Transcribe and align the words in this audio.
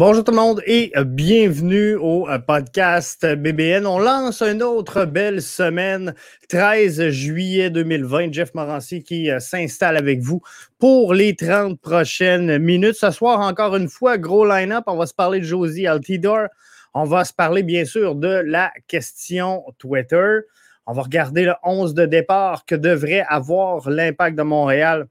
Bonjour 0.00 0.24
tout 0.24 0.32
le 0.32 0.38
monde 0.38 0.62
et 0.64 0.92
bienvenue 1.04 1.94
au 1.94 2.26
podcast 2.46 3.26
BBN. 3.26 3.86
On 3.86 3.98
lance 3.98 4.40
une 4.40 4.62
autre 4.62 5.04
belle 5.04 5.42
semaine, 5.42 6.14
13 6.48 7.10
juillet 7.10 7.68
2020. 7.68 8.32
Jeff 8.32 8.54
Morancy 8.54 9.02
qui 9.02 9.30
euh, 9.30 9.40
s'installe 9.40 9.98
avec 9.98 10.20
vous 10.20 10.40
pour 10.78 11.12
les 11.12 11.36
30 11.36 11.78
prochaines 11.78 12.56
minutes. 12.56 12.94
Ce 12.94 13.10
soir, 13.10 13.40
encore 13.40 13.76
une 13.76 13.90
fois, 13.90 14.16
gros 14.16 14.46
line-up. 14.46 14.84
On 14.86 14.96
va 14.96 15.04
se 15.04 15.12
parler 15.12 15.40
de 15.40 15.44
Josie 15.44 15.86
Altidor. 15.86 16.46
On 16.94 17.04
va 17.04 17.26
se 17.26 17.34
parler, 17.34 17.62
bien 17.62 17.84
sûr, 17.84 18.14
de 18.14 18.42
la 18.46 18.72
question 18.86 19.62
Twitter. 19.76 20.38
On 20.86 20.94
va 20.94 21.02
regarder 21.02 21.44
le 21.44 21.52
11 21.62 21.92
de 21.92 22.06
départ 22.06 22.64
que 22.64 22.74
devrait 22.74 23.26
avoir 23.28 23.90
l'impact 23.90 24.34
de 24.38 24.44
Montréal 24.44 25.08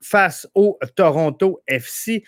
face 0.00 0.48
au 0.52 0.80
Toronto 0.96 1.60
FC. 1.68 2.24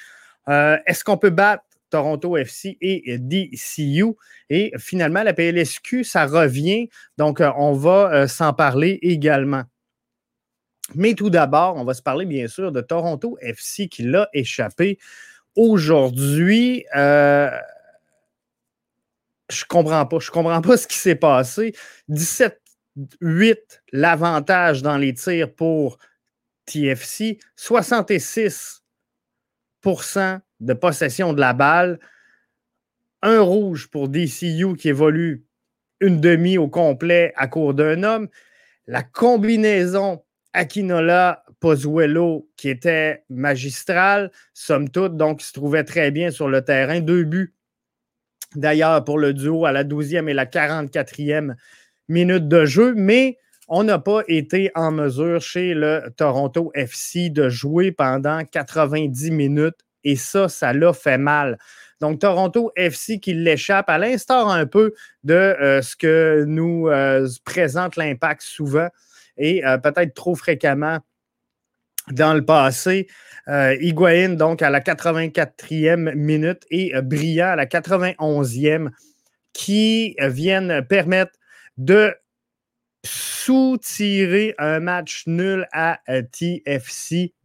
Euh, 0.48 0.78
est-ce 0.86 1.05
qu'on 1.05 1.19
peut 1.19 1.30
battre 1.30 1.64
Toronto 1.91 2.36
FC 2.36 2.77
et 2.80 3.19
DCU? 3.19 4.14
Et 4.50 4.72
finalement, 4.78 5.22
la 5.22 5.33
PLSQ, 5.33 6.05
ça 6.05 6.27
revient. 6.27 6.88
Donc, 7.19 7.41
euh, 7.41 7.50
on 7.56 7.72
va 7.72 8.12
euh, 8.12 8.27
s'en 8.28 8.53
parler 8.53 8.98
également. 9.03 9.64
Mais 10.94 11.14
tout 11.14 11.30
d'abord, 11.30 11.77
on 11.77 11.84
va 11.84 11.94
se 11.94 12.03
parler 12.03 12.27
bien 12.27 12.47
sûr 12.47 12.70
de 12.70 12.80
Toronto 12.80 13.36
FC 13.41 13.88
qui 13.88 14.05
l'a 14.05 14.28
échappé 14.33 14.98
aujourd'hui. 15.56 16.84
je 16.94 17.50
comprends 19.69 20.06
pas. 20.06 20.19
Je 20.20 20.31
ne 20.31 20.33
comprends 20.33 20.60
pas 20.60 20.77
ce 20.77 20.86
qui 20.86 20.97
s'est 20.97 21.16
passé. 21.16 21.75
17-8, 22.08 22.53
l'avantage 23.92 24.83
dans 24.83 24.97
les 24.97 25.12
tirs 25.14 25.53
pour 25.53 25.98
TFC. 26.66 27.38
66 27.56 28.86
de 30.61 30.73
possession 30.73 31.33
de 31.33 31.41
la 31.41 31.53
balle. 31.53 31.98
Un 33.23 33.41
rouge 33.41 33.89
pour 33.89 34.09
DCU 34.09 34.77
qui 34.77 34.89
évolue 34.89 35.45
une 36.01 36.20
demi 36.20 36.59
au 36.59 36.69
complet 36.69 37.33
à 37.37 37.47
court 37.47 37.75
d'un 37.75 38.03
homme. 38.03 38.28
La 38.87 39.03
combinaison 39.03 40.23
Akinola 40.53 41.45
Pozuelo 41.61 42.48
qui 42.56 42.69
était 42.69 43.25
magistrale, 43.31 44.31
somme 44.55 44.88
toute, 44.88 45.16
donc 45.16 45.43
il 45.43 45.47
se 45.47 45.53
trouvait 45.53 45.84
très 45.84 46.10
bien 46.10 46.31
sur 46.31 46.49
le 46.49 46.62
terrain. 46.62 47.00
Deux 47.00 47.25
buts 47.25 47.55
d'ailleurs 48.55 49.05
pour 49.05 49.19
le 49.19 49.34
duo 49.34 49.66
à 49.66 49.72
la 49.72 49.84
12e 49.84 50.28
et 50.28 50.34
la 50.34 50.47
44e 50.47 51.55
minute 52.09 52.49
de 52.49 52.65
jeu, 52.65 52.94
mais 52.94 53.39
on 53.69 53.83
n'a 53.83 53.99
pas 53.99 54.22
été 54.28 54.71
en 54.75 54.93
mesure 54.93 55.41
chez 55.41 55.75
le 55.75 56.03
Toronto 56.16 56.71
FC 56.75 57.31
de 57.31 57.49
jouer 57.49 57.91
pendant 57.91 58.44
90 58.44 59.31
minutes 59.33 59.85
et 60.06 60.17
ça, 60.17 60.49
ça 60.49 60.72
l'a 60.72 60.93
fait 60.93 61.19
mal. 61.19 61.59
Donc, 62.00 62.21
Toronto 62.21 62.72
FC 62.77 63.19
qui 63.19 63.34
l'échappe, 63.34 63.91
à 63.91 63.99
l'instar 63.99 64.49
un 64.49 64.67
peu 64.67 64.94
de 65.25 65.34
euh, 65.34 65.83
ce 65.83 65.97
que 65.97 66.44
nous 66.47 66.89
euh, 66.89 67.28
présente 67.44 67.97
l'impact 67.97 68.43
souvent 68.43 68.89
et 69.37 69.66
euh, 69.66 69.78
peut-être 69.78 70.15
trop 70.15 70.34
fréquemment 70.34 70.99
dans 72.11 72.34
le 72.34 72.45
passé. 72.45 73.09
Higuain, 73.49 74.31
donc, 74.31 74.61
à 74.61 74.71
la 74.71 74.81
84e 74.81 76.15
minute 76.15 76.65
et 76.71 76.93
Brillant 77.00 77.50
à 77.50 77.56
la 77.56 77.66
91e 77.66 78.91
qui 79.53 80.16
viennent 80.21 80.84
permettre 80.89 81.33
de 81.77 82.12
soutirer 83.05 84.55
un 84.59 84.81
match 84.81 85.25
nul 85.27 85.69
à 85.72 86.00
TFC 86.33 87.35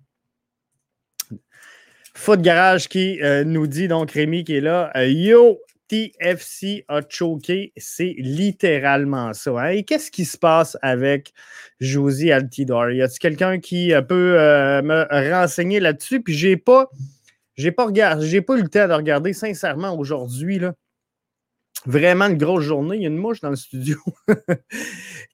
Foot 2.22 2.44
Garage 2.44 2.88
qui 2.88 3.20
euh, 3.24 3.44
nous 3.44 3.66
dit, 3.66 3.88
donc 3.88 4.12
Rémi 4.12 4.44
qui 4.44 4.58
est 4.58 4.62
là, 4.62 4.92
euh, 4.96 5.08
Yo, 5.08 5.59
TFC 5.88 6.86
a 6.88 7.02
choqué, 7.09 7.74
c'est 7.78 8.14
littéralement 8.20 9.34
ça. 9.34 9.50
Hein. 9.59 9.70
Et 9.70 9.84
qu'est-ce 9.84 10.12
qui 10.12 10.26
se 10.26 10.38
passe 10.38 10.78
avec 10.84 11.34
Josie 11.80 12.32
Altidor? 12.32 12.92
Y 12.92 13.02
a-t-il 13.02 13.18
quelqu'un 13.18 13.59
qui 13.59 13.92
euh, 13.92 14.04
peut 14.04 14.34
me 14.84 15.32
renseigner 15.34 15.80
là-dessus? 15.80 16.22
Puis 16.22 16.36
j'ai 16.36 16.58
pas, 16.58 16.92
j'ai 17.56 17.72
pas 17.72 17.86
regardé, 17.86 18.28
j'ai 18.28 18.42
pas 18.42 18.56
eu 18.56 18.62
le 18.62 18.70
temps 18.70 18.88
de 18.88 18.94
regarder 18.94 19.34
sincèrement 19.34 19.98
aujourd'hui. 19.98 20.59
Là. 20.59 20.76
Vraiment 21.88 22.28
une 22.28 22.38
grosse 22.38 22.66
journée. 22.66 22.98
Il 22.98 23.02
y 23.02 23.06
a 23.06 23.09
une 23.09 23.18
mouche 23.18 23.42
dans 23.42 23.50
le 23.50 23.56
studio 23.56 23.98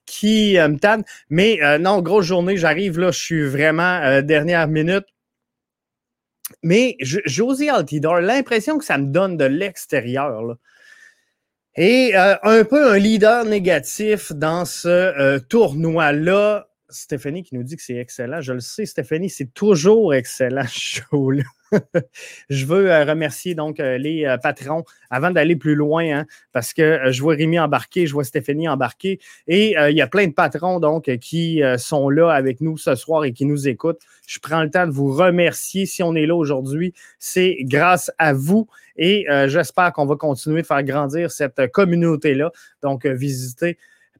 qui 0.06 0.54
me 0.54 0.78
tanne. 0.78 1.04
Mais 1.28 1.58
non, 1.78 2.00
grosse 2.00 2.24
journée, 2.24 2.56
j'arrive 2.56 2.98
là, 2.98 3.10
je 3.10 3.18
suis 3.18 3.42
vraiment 3.42 4.22
dernière 4.22 4.68
minute. 4.68 5.04
Mais 6.62 6.96
Josie 7.00 7.68
Altidor, 7.68 8.20
l'impression 8.20 8.78
que 8.78 8.84
ça 8.84 8.98
me 8.98 9.06
donne 9.06 9.36
de 9.36 9.44
l'extérieur, 9.44 10.56
et 11.76 12.16
euh, 12.16 12.34
un 12.42 12.64
peu 12.64 12.90
un 12.90 12.98
leader 12.98 13.44
négatif 13.44 14.32
dans 14.32 14.64
ce 14.64 14.88
euh, 14.88 15.38
tournoi-là. 15.38 16.67
Stéphanie 16.90 17.42
qui 17.42 17.54
nous 17.54 17.62
dit 17.62 17.76
que 17.76 17.82
c'est 17.82 17.96
excellent. 17.96 18.40
Je 18.40 18.52
le 18.52 18.60
sais, 18.60 18.86
Stéphanie, 18.86 19.30
c'est 19.30 19.52
toujours 19.52 20.14
excellent 20.14 20.64
je 22.48 22.66
veux 22.66 22.90
euh, 22.90 23.04
remercier 23.04 23.54
donc 23.54 23.80
euh, 23.80 23.98
les 23.98 24.24
euh, 24.24 24.38
patrons 24.38 24.84
avant 25.10 25.30
d'aller 25.30 25.56
plus 25.56 25.74
loin, 25.74 26.20
hein, 26.20 26.26
parce 26.52 26.72
que 26.72 27.10
je 27.10 27.20
vois 27.20 27.34
Rémi 27.34 27.58
embarquer, 27.58 28.06
je 28.06 28.12
vois 28.12 28.24
Stéphanie 28.24 28.68
embarquer, 28.68 29.18
et 29.46 29.74
il 29.90 29.96
y 29.96 30.00
a 30.00 30.06
plein 30.06 30.26
de 30.26 30.32
patrons 30.32 30.80
donc 30.80 31.14
qui 31.18 31.62
sont 31.78 32.10
là 32.10 32.30
avec 32.30 32.60
nous 32.60 32.76
ce 32.76 32.94
soir 32.94 33.24
et 33.24 33.32
qui 33.32 33.46
nous 33.46 33.68
écoutent. 33.68 34.00
Je 34.26 34.38
prends 34.38 34.62
le 34.62 34.70
temps 34.70 34.86
de 34.86 34.92
vous 34.92 35.12
remercier. 35.12 35.86
Si 35.86 36.02
on 36.02 36.14
est 36.14 36.26
là 36.26 36.34
aujourd'hui, 36.34 36.92
c'est 37.18 37.56
grâce 37.62 38.10
à 38.18 38.34
vous. 38.34 38.68
Et 38.96 39.26
j'espère 39.46 39.92
qu'on 39.92 40.04
va 40.04 40.16
continuer 40.16 40.60
de 40.62 40.66
faire 40.66 40.82
grandir 40.82 41.30
cette 41.30 41.70
communauté-là. 41.72 42.50
Donc, 42.82 43.06
visitez 43.06 43.78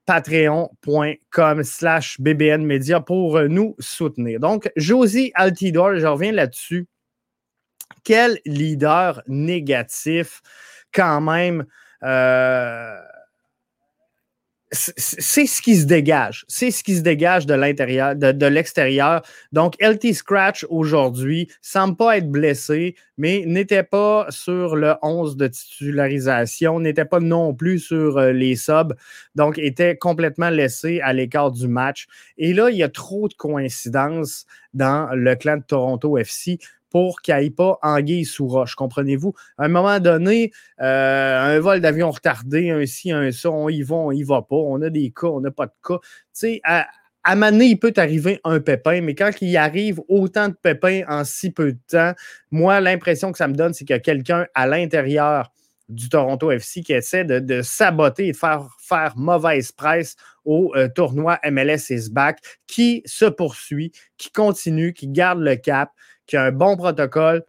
patreon.com 0.09 1.63
slash 1.63 2.19
bbnmedia 2.19 3.01
pour 3.01 3.39
nous 3.43 3.77
soutenir. 3.79 4.41
Donc, 4.41 4.73
Josie 4.75 5.33
Altidor, 5.35 5.97
je 5.97 6.07
reviens 6.07 6.33
là-dessus 6.33 6.87
quel 8.05 8.39
leader 8.47 9.23
négatif 9.27 10.41
quand 10.95 11.21
même. 11.21 11.67
Euh, 12.03 12.97
c'est 14.71 15.47
ce 15.47 15.63
qui 15.63 15.77
se 15.77 15.87
dégage. 15.87 16.45
C'est 16.49 16.71
ce 16.71 16.83
qui 16.83 16.97
se 16.97 17.03
dégage 17.03 17.47
de 17.47 17.55
l'intérieur, 17.55 18.15
de, 18.15 18.47
l'extérieur. 18.47 19.23
Donc, 19.53 19.75
LT 19.81 20.13
Scratch 20.13 20.67
aujourd'hui 20.69 21.49
semble 21.63 21.97
pas 21.97 22.19
être 22.19 22.31
blessé, 22.31 22.95
mais 23.17 23.45
n'était 23.47 23.83
pas 23.83 24.27
sur 24.31 24.77
le 24.77 24.95
11 25.03 25.37
de 25.37 25.49
titularisation, 25.49 26.81
n'était 26.81 27.05
pas 27.05 27.21
non 27.21 27.55
plus 27.55 27.79
sur 27.79 28.19
euh, 28.19 28.33
les 28.33 28.57
subs, 28.57 28.95
donc 29.35 29.59
était 29.59 29.97
complètement 29.97 30.51
laissé 30.51 31.01
à 31.01 31.13
l'écart 31.13 31.51
du 31.51 31.69
match. 31.69 32.07
Et 32.37 32.53
là, 32.53 32.71
il 32.71 32.77
y 32.77 32.83
a 32.83 32.89
trop 32.89 33.29
de 33.29 33.35
coïncidences 33.35 34.47
dans 34.75 35.09
le 35.15 35.35
clan 35.35 35.57
de 35.57 35.63
Toronto 35.63 36.19
FC 36.19 36.59
pour 36.91 37.21
qu'il 37.21 37.37
n'y 37.37 37.51
pas 37.51 37.79
anguille 37.83 38.25
sous 38.25 38.47
roche. 38.47 38.75
Comprenez-vous? 38.75 39.35
À 39.59 39.65
un 39.65 39.69
moment 39.69 40.01
donné, 40.01 40.53
euh, 40.81 41.57
un 41.57 41.61
vol 41.61 41.81
d'avion 41.81 42.11
retardé, 42.11 42.71
un 42.71 42.87
ci, 42.87 43.13
un 43.13 43.33
ça, 43.33 43.51
on 43.51 43.69
y 43.69 43.83
va, 43.83 43.97
on 43.97 44.13
y 44.13 44.23
va 44.23 44.43
pas. 44.43 44.57
On 44.57 44.81
a 44.83 44.91
des 44.91 45.11
cas, 45.11 45.29
on 45.29 45.41
n'a 45.41 45.51
pas 45.51 45.67
de 45.67 45.73
cas. 45.87 45.99
Tu 46.01 46.09
sais, 46.33 46.61
à, 46.65 46.87
à 47.25 47.37
Mané, 47.37 47.67
il 47.67 47.79
peut 47.79 47.93
arriver 47.97 48.41
un 48.45 48.61
pépin, 48.61 49.01
mais 49.03 49.15
quand 49.15 49.31
il 49.41 49.57
arrive 49.57 50.01
autant 50.09 50.49
de 50.49 50.55
pépins 50.55 51.03
en 51.09 51.25
si 51.25 51.51
peu 51.51 51.73
de 51.73 51.79
temps, 51.89 52.15
moi, 52.51 52.81
l'impression 52.81 53.33
que 53.33 53.39
ça 53.39 53.49
me 53.49 53.55
donne, 53.55 53.75
c'est 53.75 53.85
qu'il 53.85 53.95
y 53.95 53.99
a 53.99 54.01
quelqu'un 54.01 54.47
à 54.55 54.67
l'intérieur 54.67 55.53
du 55.89 56.09
Toronto 56.09 56.51
FC 56.51 56.83
qui 56.83 56.93
essaie 56.93 57.25
de, 57.25 57.63
saboter 57.63 58.29
et 58.29 58.33
de 58.33 58.37
faire, 58.37 58.69
faire 58.79 59.15
mauvaise 59.17 59.73
presse 59.73 60.17
au 60.45 60.73
euh, 60.77 60.89
tournoi 60.89 61.39
MLS 61.51 61.91
is 61.91 62.11
back, 62.11 62.41
qui 62.67 63.03
se 63.05 63.25
poursuit, 63.25 63.93
qui 64.17 64.31
continue, 64.31 64.93
qui 64.93 65.09
garde 65.09 65.41
le 65.41 65.57
cap, 65.57 65.91
qui 66.29 66.37
a 66.37 66.45
un 66.45 66.53
bon 66.53 66.77
protocole. 66.77 67.43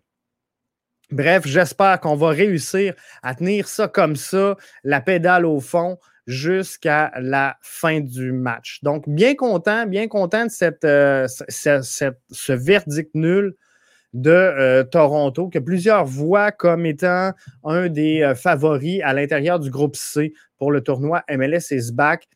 Bref, 1.12 1.46
j'espère 1.46 2.00
qu'on 2.00 2.16
va 2.16 2.30
réussir 2.30 2.94
à 3.22 3.36
tenir 3.36 3.68
ça 3.68 3.88
comme 3.88 4.16
ça, 4.16 4.56
la 4.84 5.02
pédale 5.02 5.46
au 5.46 5.60
fond, 5.60 5.98
jusqu'à 6.28 7.12
la 7.20 7.58
fin 7.62 8.00
du 8.00 8.32
match. 8.32 8.80
Donc, 8.84 9.10
bien 9.10 9.36
content, 9.36 9.86
bien 9.88 10.08
content 10.08 10.46
de 10.46 10.52
cette, 10.52 10.86
euh, 10.86 11.28
ce 11.28 12.54
verdict 12.54 13.10
nul 13.16 13.56
de 14.14 14.32
euh, 14.32 14.84
Toronto, 14.84 15.50
que 15.50 15.60
plusieurs 15.60 16.06
voient 16.06 16.52
comme 16.52 16.86
étant 16.86 17.34
un 17.64 17.90
des 17.90 18.22
euh, 18.22 18.36
favoris 18.36 19.02
à 19.04 19.14
l'intérieur 19.14 19.60
du 19.60 19.70
groupe 19.70 19.96
C 19.96 20.34
pour 20.58 20.72
le 20.72 20.82
tournoi 20.82 21.24
MLS 21.30 21.72
is 21.72 21.92
back. 21.92 22.28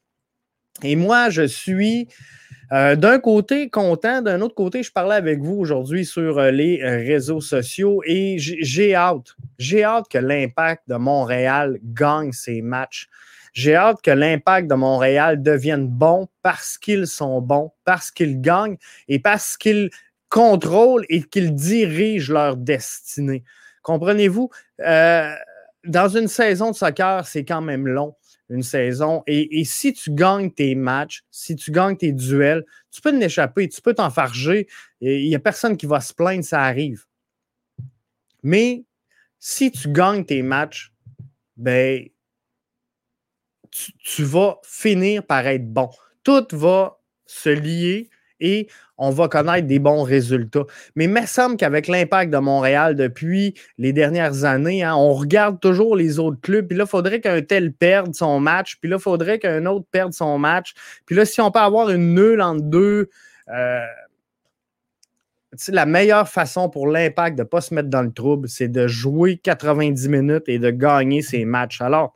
Et 0.81 0.95
moi, 0.95 1.29
je 1.29 1.43
suis 1.43 2.07
euh, 2.73 2.95
d'un 2.95 3.19
côté, 3.19 3.69
content. 3.69 4.23
D'un 4.23 4.41
autre 4.41 4.55
côté, 4.55 4.81
je 4.81 4.91
parlais 4.91 5.15
avec 5.15 5.39
vous 5.39 5.53
aujourd'hui 5.53 6.05
sur 6.05 6.39
euh, 6.39 6.49
les 6.49 6.81
euh, 6.81 6.97
réseaux 6.97 7.41
sociaux 7.41 8.01
et 8.05 8.37
j'ai 8.39 8.95
hâte. 8.95 9.35
J'ai 9.59 9.83
hâte 9.83 10.07
que 10.09 10.17
l'impact 10.17 10.83
de 10.87 10.95
Montréal 10.95 11.77
gagne 11.83 12.31
ses 12.31 12.63
matchs. 12.63 13.09
J'ai 13.53 13.75
hâte 13.75 14.01
que 14.01 14.09
l'impact 14.09 14.67
de 14.67 14.73
Montréal 14.73 15.43
devienne 15.43 15.87
bon 15.87 16.27
parce 16.41 16.79
qu'ils 16.79 17.05
sont 17.05 17.41
bons, 17.41 17.71
parce 17.85 18.09
qu'ils 18.09 18.41
gagnent 18.41 18.77
et 19.07 19.19
parce 19.19 19.55
qu'ils 19.55 19.91
contrôlent 20.29 21.05
et 21.09 21.21
qu'ils 21.21 21.53
dirigent 21.53 22.33
leur 22.33 22.57
destinée. 22.57 23.43
Comprenez-vous? 23.83 24.49
Dans 24.79 26.07
une 26.07 26.29
saison 26.29 26.71
de 26.71 26.75
soccer, 26.75 27.27
c'est 27.27 27.45
quand 27.45 27.61
même 27.61 27.87
long, 27.87 28.15
une 28.49 28.63
saison. 28.63 29.23
Et, 29.27 29.63
si 29.65 29.93
tu 29.93 30.11
gagnes 30.11 30.51
tes 30.51 30.75
matchs, 30.75 31.23
si 31.31 31.55
tu 31.55 31.71
gagnes 31.71 31.97
tes 31.97 32.11
duels, 32.11 32.65
tu 32.91 33.01
peux 33.01 33.17
t'échapper, 33.17 33.69
tu 33.69 33.81
peux 33.81 33.93
t'enfarger. 33.93 34.67
Il 35.01 35.27
n'y 35.27 35.35
a 35.35 35.39
personne 35.39 35.77
qui 35.77 35.85
va 35.85 35.99
se 36.01 36.13
plaindre, 36.13 36.43
ça 36.43 36.61
arrive. 36.61 37.05
Mais 38.43 38.83
si 39.39 39.71
tu 39.71 39.89
gagnes 39.89 40.25
tes 40.25 40.41
matchs, 40.41 40.93
ben, 41.55 42.07
tu, 43.99 44.23
vas 44.23 44.59
finir 44.63 45.25
par 45.25 45.47
être 45.47 45.71
bon. 45.71 45.89
Tout 46.23 46.47
va 46.51 46.99
se 47.25 47.49
lier 47.49 48.09
et 48.43 48.67
on 48.97 49.09
va 49.09 49.27
connaître 49.27 49.65
des 49.65 49.79
bons 49.79 50.03
résultats. 50.03 50.65
Mais 50.95 51.05
il 51.05 51.09
me 51.09 51.25
semble 51.25 51.57
qu'avec 51.57 51.87
l'impact 51.87 52.31
de 52.31 52.37
Montréal 52.37 52.95
depuis 52.95 53.55
les 53.77 53.91
dernières 53.93 54.43
années, 54.43 54.83
hein, 54.83 54.95
on 54.95 55.13
regarde 55.13 55.59
toujours 55.59 55.95
les 55.95 56.19
autres 56.19 56.39
clubs. 56.41 56.67
Puis 56.67 56.77
là, 56.77 56.83
il 56.83 56.89
faudrait 56.89 57.19
qu'un 57.19 57.41
tel 57.41 57.73
perde 57.73 58.13
son 58.13 58.39
match. 58.39 58.77
Puis 58.79 58.89
là, 58.89 58.97
il 58.97 59.01
faudrait 59.01 59.39
qu'un 59.39 59.65
autre 59.65 59.85
perde 59.91 60.13
son 60.13 60.37
match. 60.37 60.73
Puis 61.05 61.15
là, 61.15 61.25
si 61.25 61.41
on 61.41 61.49
peut 61.49 61.59
avoir 61.59 61.89
une 61.89 62.13
nulle 62.13 62.41
entre 62.41 62.63
deux, 62.63 63.09
euh, 63.49 63.85
la 65.69 65.85
meilleure 65.85 66.27
façon 66.27 66.69
pour 66.69 66.87
l'impact 66.87 67.37
de 67.37 67.43
ne 67.43 67.47
pas 67.47 67.61
se 67.61 67.73
mettre 67.73 67.89
dans 67.89 68.01
le 68.01 68.11
trouble, 68.11 68.49
c'est 68.49 68.67
de 68.67 68.87
jouer 68.87 69.37
90 69.37 70.09
minutes 70.09 70.43
et 70.47 70.59
de 70.59 70.69
gagner 70.69 71.21
ses 71.21 71.45
matchs. 71.45 71.81
Alors, 71.81 72.13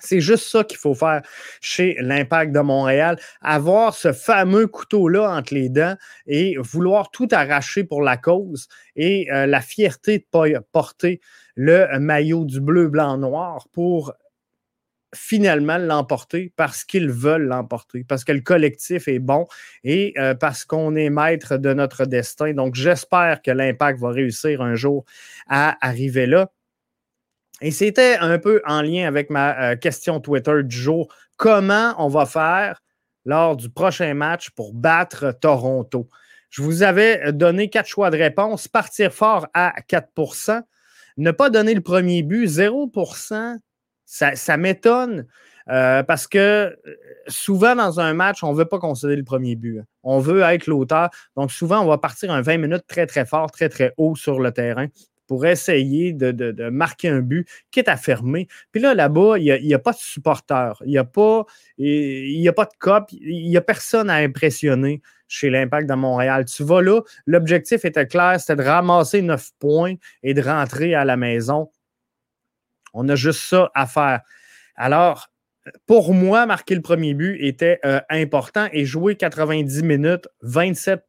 c'est 0.00 0.20
juste 0.20 0.48
ça 0.48 0.64
qu'il 0.64 0.78
faut 0.78 0.94
faire 0.94 1.22
chez 1.60 1.96
l'Impact 2.00 2.52
de 2.52 2.60
Montréal. 2.60 3.18
Avoir 3.42 3.94
ce 3.94 4.12
fameux 4.12 4.66
couteau-là 4.66 5.30
entre 5.30 5.54
les 5.54 5.68
dents 5.68 5.96
et 6.26 6.56
vouloir 6.58 7.10
tout 7.10 7.28
arracher 7.30 7.84
pour 7.84 8.02
la 8.02 8.16
cause 8.16 8.68
et 8.96 9.30
euh, 9.32 9.46
la 9.46 9.60
fierté 9.60 10.18
de 10.18 10.58
porter 10.72 11.20
le 11.56 11.98
maillot 11.98 12.44
du 12.44 12.60
bleu, 12.60 12.88
blanc, 12.88 13.18
noir 13.18 13.68
pour 13.72 14.12
finalement 15.14 15.78
l'emporter 15.78 16.52
parce 16.56 16.84
qu'ils 16.84 17.10
veulent 17.10 17.46
l'emporter, 17.46 18.04
parce 18.04 18.24
que 18.24 18.32
le 18.32 18.40
collectif 18.40 19.08
est 19.08 19.18
bon 19.18 19.46
et 19.84 20.12
euh, 20.18 20.34
parce 20.34 20.64
qu'on 20.64 20.94
est 20.96 21.10
maître 21.10 21.56
de 21.56 21.72
notre 21.72 22.04
destin. 22.04 22.52
Donc, 22.52 22.74
j'espère 22.74 23.42
que 23.42 23.50
l'Impact 23.50 24.00
va 24.00 24.10
réussir 24.10 24.60
un 24.60 24.74
jour 24.74 25.04
à 25.48 25.76
arriver 25.86 26.26
là. 26.26 26.50
Et 27.60 27.70
c'était 27.70 28.16
un 28.18 28.38
peu 28.38 28.62
en 28.66 28.82
lien 28.82 29.06
avec 29.06 29.30
ma 29.30 29.72
euh, 29.72 29.76
question 29.76 30.20
Twitter 30.20 30.62
du 30.62 30.76
jour. 30.76 31.12
Comment 31.36 31.94
on 31.98 32.08
va 32.08 32.24
faire 32.26 32.80
lors 33.24 33.56
du 33.56 33.68
prochain 33.68 34.14
match 34.14 34.50
pour 34.50 34.72
battre 34.74 35.32
Toronto? 35.40 36.08
Je 36.50 36.62
vous 36.62 36.82
avais 36.82 37.32
donné 37.32 37.68
quatre 37.68 37.88
choix 37.88 38.10
de 38.10 38.16
réponse. 38.16 38.68
Partir 38.68 39.12
fort 39.12 39.48
à 39.54 39.74
4% 39.88 40.62
Ne 41.16 41.30
pas 41.30 41.50
donner 41.50 41.74
le 41.74 41.80
premier 41.80 42.22
but, 42.22 42.46
0% 42.46 43.58
ça, 44.08 44.56
m'étonne. 44.56 45.26
Euh, 45.68 46.02
parce 46.02 46.26
que 46.26 46.38
euh, 46.38 46.74
souvent 47.26 47.76
dans 47.76 48.00
un 48.00 48.14
match, 48.14 48.42
on 48.42 48.52
ne 48.52 48.56
veut 48.56 48.64
pas 48.64 48.78
concéder 48.78 49.16
le 49.16 49.24
premier 49.24 49.54
but. 49.54 49.82
On 50.02 50.18
veut 50.18 50.40
être 50.40 50.66
l'auteur. 50.66 51.10
Donc 51.36 51.52
souvent, 51.52 51.80
on 51.80 51.86
va 51.86 51.98
partir 51.98 52.30
un 52.30 52.40
20 52.40 52.56
minutes 52.56 52.84
très, 52.88 53.06
très 53.06 53.26
fort, 53.26 53.50
très, 53.50 53.68
très 53.68 53.92
haut 53.98 54.16
sur 54.16 54.40
le 54.40 54.50
terrain 54.50 54.86
pour 55.28 55.46
essayer 55.46 56.12
de, 56.12 56.68
marquer 56.70 57.10
un 57.10 57.20
but, 57.20 57.48
qui 57.70 57.78
est 57.78 57.88
à 57.88 57.96
fermer. 57.96 58.48
Puis 58.72 58.80
là, 58.80 58.94
là-bas, 58.94 59.38
il 59.38 59.64
n'y 59.64 59.74
a, 59.74 59.78
pas 59.78 59.92
de 59.92 59.98
supporters, 59.98 60.82
il 60.84 60.90
n'y 60.90 60.98
a, 60.98 61.04
pas, 61.04 61.40
a 61.40 62.52
pas 62.52 62.64
de 62.64 62.76
cop, 62.80 63.12
il 63.12 63.48
n'y 63.48 63.56
a 63.56 63.60
personne 63.60 64.10
à 64.10 64.16
impressionner 64.16 65.00
chez 65.28 65.50
l'Impact 65.50 65.88
de 65.88 65.94
Montréal. 65.94 66.46
Tu 66.46 66.64
vas 66.64 66.80
là, 66.80 67.02
l'objectif 67.26 67.84
était 67.84 68.06
clair, 68.06 68.40
c'était 68.40 68.56
de 68.56 68.66
ramasser 68.66 69.22
neuf 69.22 69.50
points 69.60 69.94
et 70.22 70.34
de 70.34 70.42
rentrer 70.42 70.94
à 70.94 71.04
la 71.04 71.16
maison. 71.16 71.70
On 72.94 73.08
a 73.08 73.14
juste 73.14 73.42
ça 73.42 73.70
à 73.74 73.86
faire. 73.86 74.22
Alors, 74.74 75.28
pour 75.86 76.14
moi, 76.14 76.46
marquer 76.46 76.74
le 76.74 76.80
premier 76.80 77.12
but 77.12 77.36
était 77.40 77.78
euh, 77.84 78.00
important 78.08 78.68
et 78.72 78.86
jouer 78.86 79.16
90 79.16 79.82
minutes, 79.82 80.26
27 80.40 81.04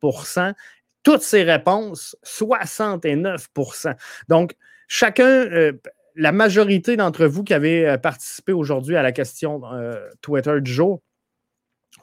toutes 1.10 1.24
ces 1.24 1.42
réponses, 1.42 2.16
69% 2.24 3.96
Donc, 4.28 4.54
chacun, 4.88 5.26
euh, 5.26 5.74
la 6.14 6.32
majorité 6.32 6.98
d'entre 6.98 7.26
vous 7.26 7.44
qui 7.44 7.56
avez 7.56 7.88
euh, 7.90 7.98
participé 7.98 8.54
aujourd'hui 8.54 8.96
à 8.96 9.02
la 9.02 9.12
question 9.12 9.60
euh, 9.74 10.08
Twitter 10.22 10.62
du 10.62 10.72
jour, 10.72 11.02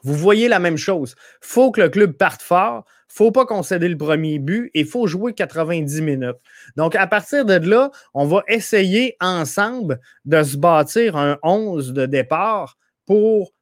vous 0.03 0.13
voyez 0.13 0.49
la 0.49 0.59
même 0.59 0.75
chose. 0.75 1.15
Faut 1.39 1.71
que 1.71 1.79
le 1.79 1.87
club 1.87 2.17
parte 2.17 2.41
fort, 2.41 2.83
faut 3.07 3.31
pas 3.31 3.45
concéder 3.45 3.87
le 3.87 3.95
premier 3.95 4.39
but 4.39 4.71
et 4.73 4.83
faut 4.83 5.07
jouer 5.07 5.33
90 5.33 6.01
minutes. 6.01 6.35
Donc, 6.75 6.93
à 6.93 7.07
partir 7.07 7.45
de 7.45 7.53
là, 7.53 7.91
on 8.13 8.25
va 8.25 8.43
essayer 8.49 9.15
ensemble 9.21 10.01
de 10.25 10.43
se 10.43 10.57
bâtir 10.57 11.15
un 11.15 11.37
11 11.43 11.93
de 11.93 12.05
départ 12.07 12.77
pour 13.05 13.53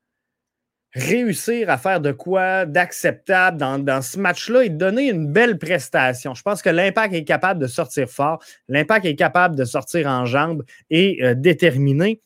réussir 0.96 1.70
à 1.70 1.78
faire 1.78 2.00
de 2.00 2.12
quoi 2.12 2.66
d'acceptable 2.66 3.58
dans, 3.58 4.02
ce 4.02 4.18
match-là 4.18 4.64
et 4.64 4.70
donner 4.70 5.10
une 5.10 5.32
belle 5.32 5.60
prestation. 5.60 6.34
Je 6.34 6.42
pense 6.42 6.62
que 6.62 6.70
l'Impact 6.70 7.14
est 7.14 7.26
capable 7.26 7.60
de 7.60 7.68
sortir 7.68 8.10
fort, 8.10 8.42
l'Impact 8.70 9.06
est 9.06 9.16
capable 9.16 9.56
de 9.56 9.66
sortir 9.66 10.08
en 10.08 10.26
jambes 10.26 10.64
et 10.90 11.20
euh, 11.22 11.36
déterminé. 11.36 12.22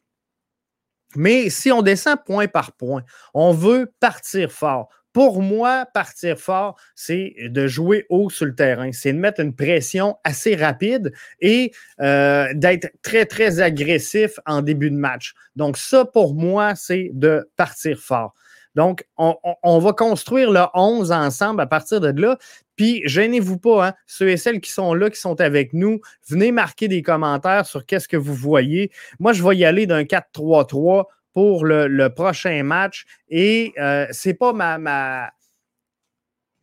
Mais 1.15 1.49
si 1.49 1.71
on 1.71 1.81
descend 1.81 2.23
point 2.23 2.47
par 2.47 2.73
point, 2.73 3.03
on 3.33 3.51
veut 3.51 3.91
partir 3.99 4.51
fort. 4.51 4.89
Pour 5.11 5.41
moi, 5.41 5.87
partir 5.91 6.37
fort, 6.37 6.79
c'est 6.93 7.33
de 7.41 7.65
jouer 7.65 8.05
haut 8.09 8.29
sur 8.29 8.45
le 8.45 8.53
terrain, 8.53 8.91
c'est 8.91 9.11
de 9.11 9.17
mettre 9.17 9.41
une 9.41 9.55
pression 9.55 10.17
assez 10.23 10.55
rapide 10.55 11.11
et 11.39 11.71
euh, 11.99 12.53
d'être 12.53 12.91
très, 13.01 13.25
très 13.25 13.59
agressif 13.59 14.39
en 14.45 14.61
début 14.61 14.91
de 14.91 14.95
match. 14.95 15.33
Donc 15.55 15.77
ça, 15.77 16.05
pour 16.05 16.35
moi, 16.35 16.75
c'est 16.75 17.09
de 17.13 17.49
partir 17.57 17.97
fort. 17.97 18.35
Donc, 18.75 19.05
on, 19.17 19.79
va 19.79 19.93
construire 19.93 20.51
le 20.51 20.61
11 20.73 21.11
ensemble 21.11 21.61
à 21.61 21.65
partir 21.65 21.99
de 21.99 22.21
là. 22.21 22.37
Puis, 22.75 23.01
gênez-vous 23.05 23.57
pas, 23.57 23.87
hein, 23.87 23.93
ceux 24.05 24.29
et 24.29 24.37
celles 24.37 24.61
qui 24.61 24.71
sont 24.71 24.93
là, 24.93 25.09
qui 25.09 25.19
sont 25.19 25.41
avec 25.41 25.73
nous, 25.73 25.99
venez 26.27 26.51
marquer 26.51 26.87
des 26.87 27.01
commentaires 27.01 27.65
sur 27.65 27.85
qu'est-ce 27.85 28.07
que 28.07 28.17
vous 28.17 28.35
voyez. 28.35 28.91
Moi, 29.19 29.33
je 29.33 29.43
vais 29.43 29.57
y 29.57 29.65
aller 29.65 29.85
d'un 29.85 30.03
4-3-3 30.03 31.05
pour 31.33 31.65
le, 31.65 32.07
prochain 32.09 32.63
match. 32.63 33.05
Et 33.29 33.73
euh, 33.79 34.05
c'est 34.11 34.33
pas 34.33 34.53
ma, 34.53 35.31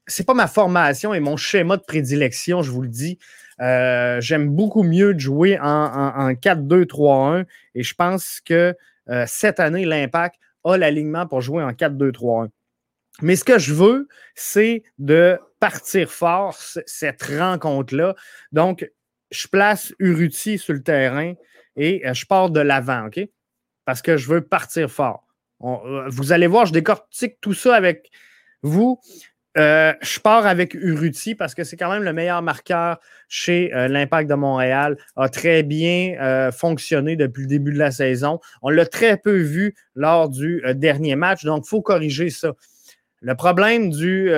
c'est 0.07 0.27
pas 0.27 0.35
ma 0.35 0.47
formation 0.47 1.15
et 1.15 1.21
mon 1.21 1.37
schéma 1.37 1.77
de 1.77 1.83
prédilection, 1.83 2.63
je 2.63 2.71
vous 2.71 2.83
le 2.83 2.89
dis. 2.89 3.19
Euh, 3.61 4.21
j'aime 4.21 4.51
beaucoup 4.51 4.83
mieux 4.83 5.19
jouer 5.19 5.59
en, 5.61 6.33
4-2-3-1 6.33 7.47
et 7.75 7.83
je 7.83 7.95
pense 7.95 8.41
que 8.45 8.75
euh, 9.09 9.25
cette 9.27 9.61
année, 9.61 9.85
l'impact 9.85 10.37
l'alignement 10.75 11.27
pour 11.27 11.41
jouer 11.41 11.63
en 11.63 11.71
4-2-3-1. 11.71 12.49
Mais 13.23 13.37
ce 13.37 13.45
que 13.45 13.59
je 13.59 13.73
veux, 13.73 14.09
c'est 14.35 14.83
de 14.99 15.39
partir 15.61 16.11
fort 16.11 16.57
cette 16.87 17.23
rencontre-là. 17.23 18.15
Donc, 18.53 18.91
je 19.31 19.49
place 19.49 19.95
Uruti 19.99 20.59
sur 20.59 20.75
le 20.75 20.83
terrain 20.83 21.35
et 21.77 22.07
euh, 22.07 22.15
je 22.15 22.27
pars 22.27 22.51
de 22.51 22.61
l'avant, 22.61 23.07
OK? 23.07 23.21
Parce 23.85 24.03
que 24.03 24.17
je 24.17 24.29
veux 24.29 24.43
partir 24.43 24.91
fort. 24.91 25.27
Euh, 25.63 26.09
vous 26.09 26.33
allez 26.33 26.47
voir, 26.47 26.67
je 26.67 26.73
décortique 26.73 27.41
tout 27.41 27.55
ça 27.55 27.75
avec 27.75 28.11
vous. 28.63 29.01
Euh, 29.57 29.95
je 30.03 30.21
pars 30.21 30.47
avec 30.47 30.75
Uruti 30.75 31.35
parce 31.35 31.55
que 31.55 31.65
c'est 31.65 31.77
quand 31.77 31.91
même 31.91 32.03
le 32.03 32.13
meilleur 32.13 32.43
marqueur 32.43 32.99
chez 33.29 33.73
euh, 33.75 33.89
l'Impact 33.89 34.29
de 34.29 34.35
Montréal. 34.35 34.99
A 35.17 35.29
très 35.29 35.63
bien 35.63 36.15
euh, 36.21 36.53
fonctionné 36.53 37.17
depuis 37.17 37.43
le 37.43 37.49
début 37.49 37.73
de 37.73 37.79
la 37.79 37.91
saison. 37.91 38.39
On 38.61 38.69
l'a 38.69 38.85
très 38.85 39.17
peu 39.17 39.37
vu 39.37 39.75
lors 39.95 40.29
du 40.29 40.63
dernier 40.75 41.17
match, 41.17 41.45
donc 41.45 41.65
il 41.67 41.69
faut 41.69 41.81
corriger 41.81 42.29
ça. 42.29 42.53
Le 43.23 43.35
problème 43.35 43.91
du 43.91 44.31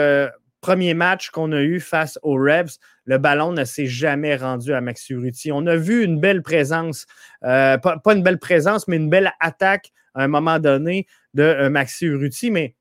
premier 0.60 0.94
match 0.94 1.30
qu'on 1.30 1.52
a 1.52 1.60
eu 1.60 1.80
face 1.80 2.18
aux 2.22 2.34
Revs, 2.34 2.78
le 3.04 3.18
ballon 3.18 3.52
ne 3.52 3.64
s'est 3.64 3.86
jamais 3.86 4.36
rendu 4.36 4.72
à 4.72 4.80
Max 4.80 5.10
Uruti. 5.10 5.50
On 5.50 5.66
a 5.66 5.76
vu 5.76 6.04
une 6.04 6.20
belle 6.20 6.42
présence, 6.42 7.06
pas, 7.42 7.78
pas, 7.78 8.14
une 8.14 8.22
belle 8.22 8.38
présence, 8.38 8.86
mais 8.86 8.96
une 8.96 9.10
belle 9.10 9.32
attaque 9.40 9.90
à 10.14 10.22
un 10.22 10.28
moment 10.28 10.60
donné 10.60 11.06
de 11.34 11.68
Maxi 11.68 12.06
Uruti, 12.06 12.50
mais 12.52 12.76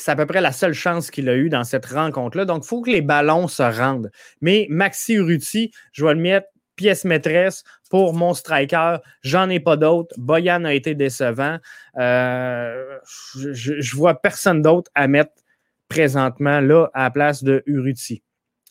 c'est 0.00 0.10
à 0.10 0.16
peu 0.16 0.26
près 0.26 0.40
la 0.40 0.52
seule 0.52 0.74
chance 0.74 1.10
qu'il 1.10 1.28
a 1.28 1.36
eue 1.36 1.48
dans 1.48 1.64
cette 1.64 1.86
rencontre-là. 1.86 2.44
Donc, 2.44 2.64
il 2.64 2.68
faut 2.68 2.82
que 2.82 2.90
les 2.90 3.02
ballons 3.02 3.48
se 3.48 3.62
rendent. 3.62 4.10
Mais 4.40 4.66
Maxi 4.70 5.14
Urruti, 5.14 5.72
je 5.92 6.04
vais 6.04 6.14
le 6.14 6.20
mettre 6.20 6.48
pièce 6.78 7.04
maîtresse 7.04 7.64
pour 7.90 8.14
mon 8.14 8.32
striker. 8.32 8.98
J'en 9.22 9.50
ai 9.50 9.60
pas 9.60 9.76
d'autres. 9.76 10.14
Boyan 10.16 10.64
a 10.64 10.72
été 10.72 10.94
décevant. 10.94 11.58
Euh, 11.98 12.98
je, 13.34 13.96
vois 13.96 14.14
personne 14.14 14.62
d'autre 14.62 14.90
à 14.94 15.08
mettre 15.08 15.32
présentement 15.88 16.60
là 16.60 16.88
à 16.94 17.04
la 17.04 17.10
place 17.10 17.44
de 17.44 17.62
Urruti. 17.66 18.22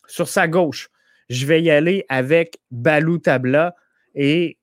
Sur 0.06 0.28
sa 0.28 0.48
gauche, 0.48 0.88
je 1.28 1.46
vais 1.46 1.62
y 1.62 1.70
aller 1.70 2.04
avec 2.08 2.58
Balou 2.70 3.18
Tabla 3.18 3.74
et 4.14 4.57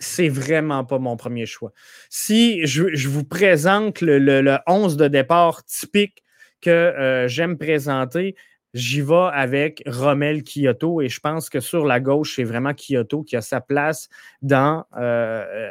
c'est 0.00 0.28
vraiment 0.28 0.84
pas 0.84 0.98
mon 0.98 1.16
premier 1.16 1.46
choix. 1.46 1.72
Si 2.08 2.66
je, 2.66 3.08
vous 3.08 3.24
présente 3.24 4.00
le, 4.00 4.58
11 4.66 4.96
de 4.96 5.08
départ 5.08 5.64
typique 5.64 6.24
que 6.60 6.70
euh, 6.70 7.28
j'aime 7.28 7.56
présenter, 7.58 8.34
j'y 8.74 9.02
vais 9.02 9.28
avec 9.32 9.82
Rommel 9.86 10.42
Kyoto 10.42 11.00
et 11.02 11.08
je 11.08 11.20
pense 11.20 11.50
que 11.50 11.60
sur 11.60 11.86
la 11.86 12.00
gauche, 12.00 12.36
c'est 12.36 12.44
vraiment 12.44 12.72
Kyoto 12.74 13.22
qui 13.22 13.36
a 13.36 13.42
sa 13.42 13.60
place 13.60 14.08
dans 14.42 14.84
euh, 14.96 15.70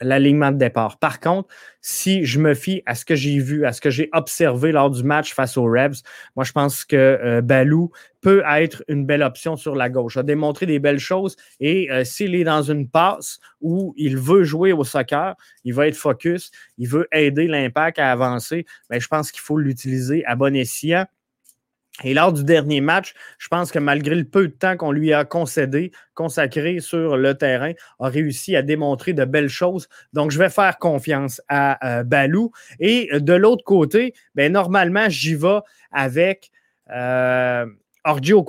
l'alignement 0.00 0.50
de 0.50 0.58
départ. 0.58 0.98
Par 0.98 1.20
contre, 1.20 1.48
si 1.80 2.24
je 2.24 2.38
me 2.38 2.54
fie 2.54 2.82
à 2.86 2.94
ce 2.94 3.04
que 3.04 3.14
j'ai 3.14 3.38
vu, 3.38 3.64
à 3.64 3.72
ce 3.72 3.80
que 3.80 3.90
j'ai 3.90 4.08
observé 4.12 4.72
lors 4.72 4.90
du 4.90 5.02
match 5.02 5.34
face 5.34 5.56
aux 5.56 5.64
Rebs, 5.64 6.02
moi, 6.36 6.44
je 6.44 6.52
pense 6.52 6.84
que 6.84 6.96
euh, 6.96 7.40
Balou 7.40 7.90
peut 8.20 8.42
être 8.48 8.84
une 8.88 9.04
belle 9.04 9.22
option 9.22 9.56
sur 9.56 9.74
la 9.74 9.90
gauche. 9.90 10.14
Il 10.14 10.20
a 10.20 10.22
démontré 10.22 10.66
des 10.66 10.78
belles 10.78 11.00
choses 11.00 11.36
et 11.60 11.90
euh, 11.90 12.04
s'il 12.04 12.34
est 12.34 12.44
dans 12.44 12.62
une 12.62 12.88
passe 12.88 13.40
où 13.60 13.94
il 13.96 14.16
veut 14.16 14.44
jouer 14.44 14.72
au 14.72 14.84
soccer, 14.84 15.34
il 15.64 15.74
va 15.74 15.88
être 15.88 15.96
focus, 15.96 16.50
il 16.78 16.88
veut 16.88 17.08
aider 17.12 17.46
l'impact 17.46 17.98
à 17.98 18.12
avancer, 18.12 18.64
mais 18.90 18.96
ben, 18.96 19.00
je 19.00 19.08
pense 19.08 19.32
qu'il 19.32 19.40
faut 19.40 19.58
l'utiliser 19.58 20.24
à 20.24 20.36
bon 20.36 20.54
escient. 20.54 21.06
Et 22.04 22.14
lors 22.14 22.32
du 22.32 22.42
dernier 22.42 22.80
match, 22.80 23.12
je 23.38 23.48
pense 23.48 23.70
que 23.70 23.78
malgré 23.78 24.14
le 24.14 24.24
peu 24.24 24.48
de 24.48 24.52
temps 24.52 24.78
qu'on 24.78 24.92
lui 24.92 25.12
a 25.12 25.26
concédé, 25.26 25.92
consacré 26.14 26.80
sur 26.80 27.18
le 27.18 27.34
terrain, 27.34 27.72
a 28.00 28.08
réussi 28.08 28.56
à 28.56 28.62
démontrer 28.62 29.12
de 29.12 29.26
belles 29.26 29.50
choses. 29.50 29.90
Donc, 30.14 30.30
je 30.30 30.38
vais 30.38 30.48
faire 30.48 30.78
confiance 30.78 31.42
à 31.48 31.98
euh, 31.98 32.02
Balou. 32.02 32.50
Et 32.80 33.10
euh, 33.12 33.20
de 33.20 33.34
l'autre 33.34 33.64
côté, 33.64 34.14
ben, 34.34 34.50
normalement, 34.50 35.10
j'y 35.10 35.34
vais 35.34 35.58
avec 35.92 36.50
euh, 36.90 37.66
Orgio 38.04 38.42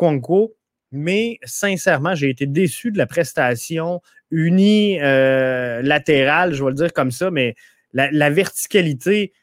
mais 0.95 1.39
sincèrement, 1.43 2.13
j'ai 2.15 2.29
été 2.29 2.45
déçu 2.45 2.91
de 2.91 2.99
la 2.99 3.07
prestation 3.07 3.99
unilatérale, 4.31 6.53
je 6.53 6.63
vais 6.63 6.69
le 6.69 6.75
dire 6.75 6.93
comme 6.93 7.11
ça, 7.11 7.31
mais 7.31 7.55
la, 7.93 8.29
verticalité 8.29 9.33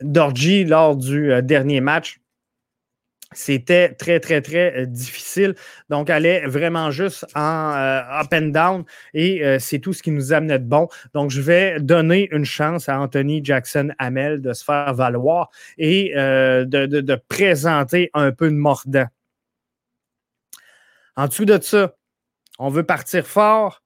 d'Orgy 0.00 0.64
lors 0.64 0.96
du 0.96 1.32
euh, 1.32 1.42
dernier 1.42 1.80
match. 1.80 2.20
C'était 3.32 3.94
très, 3.94 4.20
très, 4.20 4.42
très 4.42 4.82
euh, 4.82 4.86
difficile. 4.86 5.56
Donc, 5.88 6.08
elle 6.08 6.24
est 6.24 6.46
vraiment 6.46 6.92
juste 6.92 7.26
en 7.34 7.72
euh, 7.74 8.20
up 8.20 8.32
and 8.32 8.48
down 8.48 8.84
et 9.12 9.58
c'est 9.58 9.80
tout 9.80 9.92
ce 9.92 10.02
qui 10.02 10.12
nous 10.12 10.32
amenait 10.32 10.58
de 10.58 10.64
bon. 10.64 10.88
Donc, 11.14 11.30
je 11.30 11.40
vais 11.40 11.80
donner 11.80 12.28
une 12.30 12.44
chance 12.44 12.88
à 12.88 13.00
Anthony 13.00 13.44
Jackson 13.44 13.90
Hamel 13.98 14.40
de 14.40 14.52
se 14.52 14.62
faire 14.62 14.94
valoir 14.94 15.50
et 15.78 16.12
de, 16.14 17.14
présenter 17.28 18.10
un 18.14 18.30
peu 18.30 18.48
de 18.48 18.54
mordant. 18.54 19.06
En 21.16 21.26
dessous 21.26 21.44
de 21.44 21.60
ça, 21.60 21.94
on 22.58 22.68
veut 22.68 22.84
partir 22.84 23.26
fort. 23.26 23.82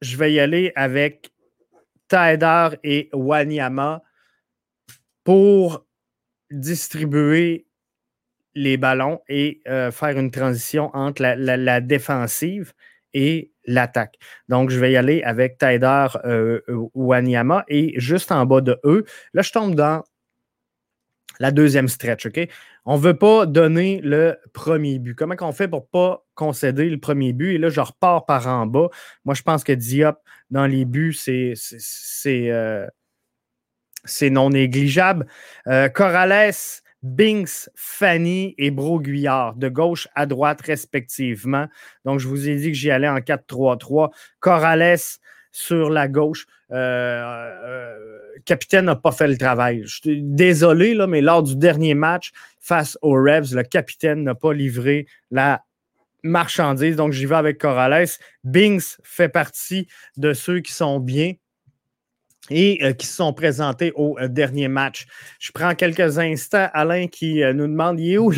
Je 0.00 0.16
vais 0.16 0.32
y 0.32 0.40
aller 0.40 0.72
avec 0.74 1.30
Taider 2.08 2.70
et 2.82 3.08
Wanyama 3.12 4.02
pour 5.28 5.84
distribuer 6.50 7.66
les 8.54 8.78
ballons 8.78 9.20
et 9.28 9.60
euh, 9.68 9.90
faire 9.90 10.18
une 10.18 10.30
transition 10.30 10.90
entre 10.94 11.20
la, 11.20 11.80
défensive 11.82 12.72
et 13.12 13.52
l'attaque. 13.66 14.18
Donc, 14.48 14.70
je 14.70 14.80
vais 14.80 14.92
y 14.92 14.96
aller 14.96 15.22
avec 15.22 15.58
Taider 15.58 16.06
euh, 16.24 16.62
ou 16.94 17.12
Anyama 17.12 17.66
et 17.68 17.92
juste 18.00 18.32
en 18.32 18.46
bas 18.46 18.62
de 18.62 18.80
eux, 18.84 19.04
là, 19.34 19.42
je 19.42 19.52
tombe 19.52 19.74
dans 19.74 20.02
la 21.40 21.50
deuxième 21.50 21.88
stretch, 21.88 22.24
OK? 22.24 22.48
On 22.86 22.96
ne 22.96 23.02
veut 23.02 23.18
pas 23.18 23.44
donner 23.44 24.00
le 24.02 24.38
premier 24.54 24.98
but. 24.98 25.14
Comment 25.14 25.34
on 25.42 25.52
fait 25.52 25.68
pour 25.68 25.82
ne 25.82 25.86
pas 25.92 26.24
concéder 26.36 26.88
le 26.88 26.98
premier 26.98 27.34
but? 27.34 27.52
Et 27.52 27.58
là, 27.58 27.68
je 27.68 27.82
repars 27.82 28.24
par 28.24 28.46
en 28.46 28.66
bas. 28.66 28.88
Moi, 29.26 29.34
je 29.34 29.42
pense 29.42 29.62
que 29.62 29.72
Diop, 29.72 30.16
dans 30.50 30.66
les 30.66 30.86
buts, 30.86 31.12
c'est 31.12 31.54
euh, 32.50 32.86
c'est 34.04 34.30
non 34.30 34.50
négligeable. 34.50 35.26
Euh, 35.66 35.88
Corrales, 35.88 36.52
Binks, 37.02 37.70
Fanny 37.74 38.54
et 38.58 38.70
Broguillard, 38.70 39.54
de 39.54 39.68
gauche 39.68 40.08
à 40.14 40.26
droite 40.26 40.60
respectivement. 40.62 41.66
Donc, 42.04 42.18
je 42.18 42.28
vous 42.28 42.48
ai 42.48 42.56
dit 42.56 42.68
que 42.68 42.76
j'y 42.76 42.90
allais 42.90 43.08
en 43.08 43.20
4-3-3. 43.20 44.10
Corrales 44.40 44.98
sur 45.52 45.90
la 45.90 46.08
gauche. 46.08 46.46
Euh, 46.70 46.76
euh, 46.76 47.96
capitaine 48.44 48.86
n'a 48.86 48.96
pas 48.96 49.12
fait 49.12 49.28
le 49.28 49.38
travail. 49.38 49.82
Je 49.84 49.96
suis 49.96 50.22
désolé, 50.22 50.94
là, 50.94 51.06
mais 51.06 51.20
lors 51.20 51.42
du 51.42 51.56
dernier 51.56 51.94
match 51.94 52.32
face 52.60 52.98
aux 53.02 53.14
Revs, 53.14 53.54
le 53.54 53.62
capitaine 53.62 54.24
n'a 54.24 54.34
pas 54.34 54.52
livré 54.52 55.06
la 55.30 55.62
marchandise. 56.22 56.96
Donc, 56.96 57.12
j'y 57.12 57.26
vais 57.26 57.36
avec 57.36 57.58
Corrales. 57.58 58.08
Binks 58.44 58.98
fait 59.02 59.28
partie 59.28 59.86
de 60.16 60.32
ceux 60.32 60.60
qui 60.60 60.72
sont 60.72 60.98
bien 60.98 61.34
et 62.50 62.84
euh, 62.84 62.92
qui 62.92 63.06
se 63.06 63.16
sont 63.16 63.32
présentés 63.32 63.92
au 63.94 64.18
euh, 64.18 64.28
dernier 64.28 64.68
match. 64.68 65.06
Je 65.38 65.52
prends 65.52 65.74
quelques 65.74 66.18
instants, 66.18 66.68
Alain 66.72 67.06
qui 67.06 67.42
euh, 67.42 67.52
nous 67.52 67.66
demande 67.66 68.00
il 68.00 68.12
est 68.12 68.18
où 68.18 68.30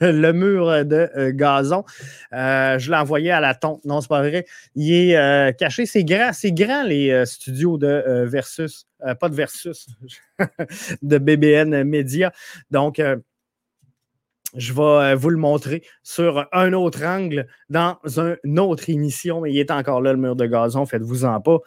le, 0.00 0.32
mur 0.32 0.84
de 0.84 1.30
gazon? 1.30 1.84
je 2.32 2.90
l'ai 2.90 2.96
envoyé 2.96 3.30
à 3.30 3.40
la 3.40 3.54
tonte. 3.54 3.84
Non, 3.84 4.00
c'est 4.00 4.08
pas 4.08 4.20
vrai. 4.20 4.46
Il 4.74 4.92
est 4.92 5.56
caché. 5.56 5.86
C'est 5.86 6.04
grand, 6.04 6.32
c'est 6.32 6.52
grand 6.52 6.82
les 6.82 7.24
studios 7.24 7.78
de 7.78 8.24
Versus, 8.26 8.86
pas 9.20 9.28
de 9.28 9.34
Versus, 9.34 9.86
de 11.02 11.18
BBN 11.18 11.84
Media. 11.84 12.32
Donc, 12.70 13.00
je 14.56 14.72
vais 14.72 14.82
euh, 14.82 15.14
vous 15.14 15.30
le 15.30 15.36
montrer 15.36 15.82
sur 16.02 16.46
un 16.52 16.72
autre 16.72 17.04
angle 17.04 17.46
dans 17.68 17.98
une 18.44 18.58
autre 18.58 18.88
émission. 18.88 19.42
Mais 19.42 19.52
il 19.52 19.58
est 19.58 19.70
encore 19.70 20.00
là, 20.00 20.12
le 20.12 20.18
mur 20.18 20.34
de 20.34 20.46
gazon, 20.46 20.86
faites-vous-en 20.86 21.40
pas. 21.40 21.58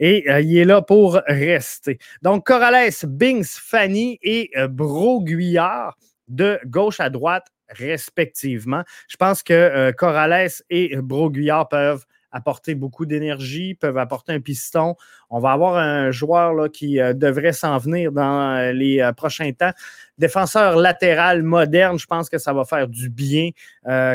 Et 0.00 0.28
euh, 0.30 0.40
il 0.40 0.56
est 0.56 0.64
là 0.64 0.82
pour 0.82 1.20
rester. 1.26 1.98
Donc, 2.22 2.46
Corrales, 2.46 2.90
Bings, 3.04 3.44
Fanny 3.44 4.18
et 4.22 4.50
euh, 4.56 4.68
Broguillard 4.68 5.96
de 6.28 6.58
gauche 6.66 7.00
à 7.00 7.10
droite, 7.10 7.46
respectivement. 7.68 8.82
Je 9.08 9.16
pense 9.16 9.42
que 9.42 9.90
Corrales 9.92 10.50
et 10.68 10.96
Broguillard 10.96 11.68
peuvent 11.68 12.04
apporter 12.32 12.74
beaucoup 12.74 13.06
d'énergie, 13.06 13.74
peuvent 13.74 13.98
apporter 13.98 14.32
un 14.32 14.40
piston. 14.40 14.96
On 15.30 15.38
va 15.40 15.52
avoir 15.52 15.76
un 15.76 16.10
joueur 16.10 16.54
là, 16.54 16.68
qui 16.68 17.00
euh, 17.00 17.12
devrait 17.12 17.52
s'en 17.52 17.78
venir 17.78 18.12
dans 18.12 18.56
euh, 18.56 18.72
les 18.72 19.00
euh, 19.00 19.12
prochains 19.12 19.52
temps. 19.52 19.72
Défenseur 20.18 20.76
latéral 20.76 21.42
moderne, 21.42 21.98
je 21.98 22.06
pense 22.06 22.28
que 22.28 22.38
ça 22.38 22.52
va 22.52 22.64
faire 22.64 22.88
du 22.88 23.08
bien. 23.08 23.50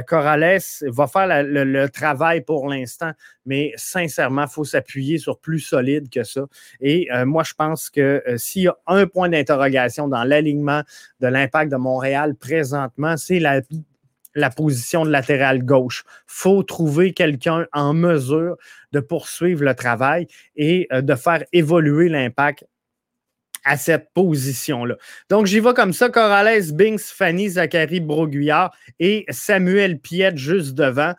Corrales 0.05 0.59
va 0.87 1.07
faire 1.07 1.43
le, 1.45 1.87
travail 1.87 2.41
pour 2.41 2.67
l'instant, 2.67 3.13
mais 3.45 3.71
sincèrement, 3.77 4.43
il 4.43 4.49
faut 4.49 4.65
s'appuyer 4.65 5.17
sur 5.17 5.39
plus 5.39 5.61
solide 5.61 6.09
que 6.09 6.25
ça. 6.25 6.41
Et 6.81 7.07
moi, 7.23 7.43
je 7.43 7.53
pense 7.53 7.89
que 7.89 8.21
s'il 8.35 8.63
y 8.63 8.67
a 8.67 8.75
un 8.87 9.07
point 9.07 9.29
d'interrogation 9.29 10.09
dans 10.09 10.25
l'alignement 10.25 10.81
de 11.21 11.27
l'impact 11.27 11.71
de 11.71 11.77
Montréal 11.77 12.35
présentement, 12.35 13.15
c'est 13.15 13.39
la 13.39 13.61
la 14.35 14.49
position 14.49 15.05
de 15.05 15.11
latéral 15.11 15.63
gauche. 15.63 16.03
faut 16.25 16.63
trouver 16.63 17.13
quelqu'un 17.13 17.67
en 17.71 17.93
mesure 17.93 18.57
de 18.91 18.99
poursuivre 18.99 19.63
le 19.63 19.75
travail 19.75 20.27
et 20.55 20.87
euh, 20.91 21.01
de 21.01 21.15
faire 21.15 21.43
évoluer 21.51 22.09
l'impact 22.09 22.65
à 23.65 23.77
cette 23.77 24.09
position-là. 24.13 24.95
Donc, 25.29 25.45
j'y 25.45 25.59
vais 25.59 25.73
comme 25.73 25.93
ça. 25.93 26.09
Corrales, 26.09 26.73
Binks, 26.73 27.01
Fanny, 27.01 27.49
Zachary, 27.49 28.01
Broguillard 28.01 28.75
et 28.99 29.25
Samuel 29.29 29.99
Piette 29.99 30.37
juste 30.37 30.73
devant. 30.73 31.13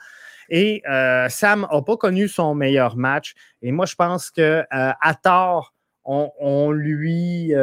Et 0.50 0.82
euh, 0.86 1.26
Sam 1.30 1.66
n'a 1.72 1.82
pas 1.82 1.96
connu 1.96 2.28
son 2.28 2.54
meilleur 2.54 2.96
match. 2.96 3.34
Et 3.62 3.72
moi, 3.72 3.86
je 3.86 3.94
pense 3.94 4.30
qu'à 4.30 4.66
euh, 4.72 5.12
tort, 5.22 5.72
on, 6.04 6.70
lui 6.70 7.54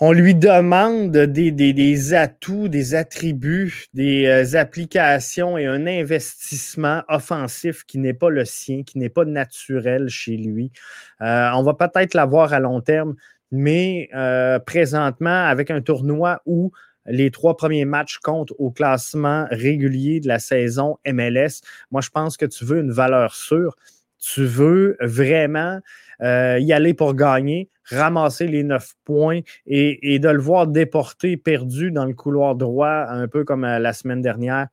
on 0.00 0.12
lui 0.12 0.34
demande 0.34 1.16
des, 1.16 2.14
atouts, 2.14 2.68
des 2.68 2.94
attributs, 2.96 3.86
des 3.94 4.26
euh, 4.26 4.58
applications 4.58 5.56
et 5.56 5.66
un 5.66 5.86
investissement 5.86 7.02
offensif 7.08 7.84
qui 7.84 7.98
n'est 7.98 8.14
pas 8.14 8.30
le 8.30 8.44
sien, 8.44 8.82
qui 8.82 8.98
n'est 8.98 9.08
pas 9.08 9.24
naturel 9.24 10.08
chez 10.08 10.36
lui. 10.36 10.72
Euh, 11.20 11.50
on 11.54 11.62
va 11.62 11.74
peut-être 11.74 12.14
l'avoir 12.14 12.52
à 12.52 12.58
long 12.58 12.80
terme, 12.80 13.14
mais 13.52 14.08
euh, 14.14 14.58
présentement, 14.58 15.46
avec 15.46 15.70
un 15.70 15.80
tournoi 15.80 16.42
où 16.44 16.72
les 17.06 17.30
trois 17.30 17.56
premiers 17.56 17.84
matchs 17.84 18.18
comptent 18.18 18.52
au 18.58 18.72
classement 18.72 19.46
régulier 19.50 20.18
de 20.18 20.26
la 20.26 20.40
saison 20.40 20.98
MLS, 21.06 21.60
moi, 21.92 22.00
je 22.00 22.10
pense 22.10 22.36
que 22.36 22.46
tu 22.46 22.64
veux 22.64 22.80
une 22.80 22.92
valeur 22.92 23.34
sûre. 23.34 23.76
Tu 24.18 24.44
veux 24.44 24.96
vraiment 25.00 25.80
y 26.20 26.72
aller 26.72 26.94
pour 26.94 27.14
gagner 27.14 27.68
ramasser 27.90 28.46
les 28.46 28.62
neuf 28.62 28.94
points 29.04 29.40
et, 29.66 30.18
de 30.18 30.28
le 30.28 30.40
voir 30.40 30.66
déporté, 30.66 31.36
perdu 31.36 31.90
dans 31.90 32.04
le 32.04 32.14
couloir 32.14 32.54
droit, 32.54 33.06
un 33.08 33.28
peu 33.28 33.44
comme 33.44 33.64
euh, 33.64 33.78
la 33.78 33.92
semaine 33.92 34.22
dernière. 34.22 34.68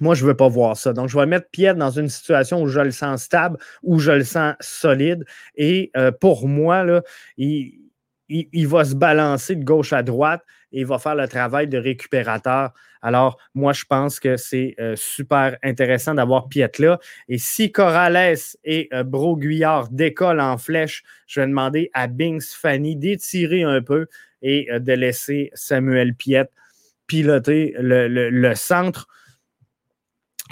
Moi, 0.00 0.14
je 0.14 0.22
ne 0.22 0.28
veux 0.28 0.36
pas 0.36 0.48
voir 0.48 0.76
ça. 0.76 0.92
Donc, 0.92 1.08
je 1.08 1.18
vais 1.18 1.26
mettre 1.26 1.48
Pierre 1.50 1.74
dans 1.74 1.90
une 1.90 2.08
situation 2.08 2.62
où 2.62 2.68
je 2.68 2.80
le 2.80 2.92
sens 2.92 3.24
stable, 3.24 3.58
où 3.82 3.98
je 3.98 4.12
le 4.12 4.24
sens 4.24 4.54
solide. 4.60 5.24
Et 5.56 5.90
euh, 5.96 6.12
pour 6.12 6.46
moi, 6.46 7.02
il, 7.36 7.72
il, 8.28 8.68
va 8.68 8.84
se 8.84 8.94
balancer 8.94 9.56
de 9.56 9.64
gauche 9.64 9.92
à 9.92 10.04
droite 10.04 10.42
et 10.70 10.80
il 10.80 10.86
va 10.86 10.98
faire 10.98 11.16
le 11.16 11.26
travail 11.26 11.66
de 11.66 11.78
récupérateur. 11.78 12.72
Alors, 13.02 13.38
moi, 13.54 13.72
je 13.72 13.84
pense 13.84 14.20
que 14.20 14.36
c'est 14.36 14.74
euh, 14.80 14.94
super 14.96 15.56
intéressant 15.62 16.14
d'avoir 16.14 16.48
Piet 16.48 16.70
là. 16.78 16.98
Et 17.28 17.38
si 17.38 17.72
Corrales 17.72 18.36
et 18.64 18.88
euh, 18.92 19.02
Broguillard 19.04 19.88
décollent 19.90 20.40
en 20.40 20.58
flèche, 20.58 21.02
je 21.26 21.40
vais 21.40 21.46
demander 21.46 21.90
à 21.94 22.06
Binks 22.06 22.42
Fanny 22.42 22.96
d'étirer 22.96 23.62
un 23.62 23.82
peu 23.82 24.06
et 24.42 24.68
de 24.72 24.92
laisser 24.92 25.50
Samuel 25.54 26.14
Piette 26.14 26.52
piloter 27.08 27.74
le, 27.78 28.54
centre. 28.54 29.08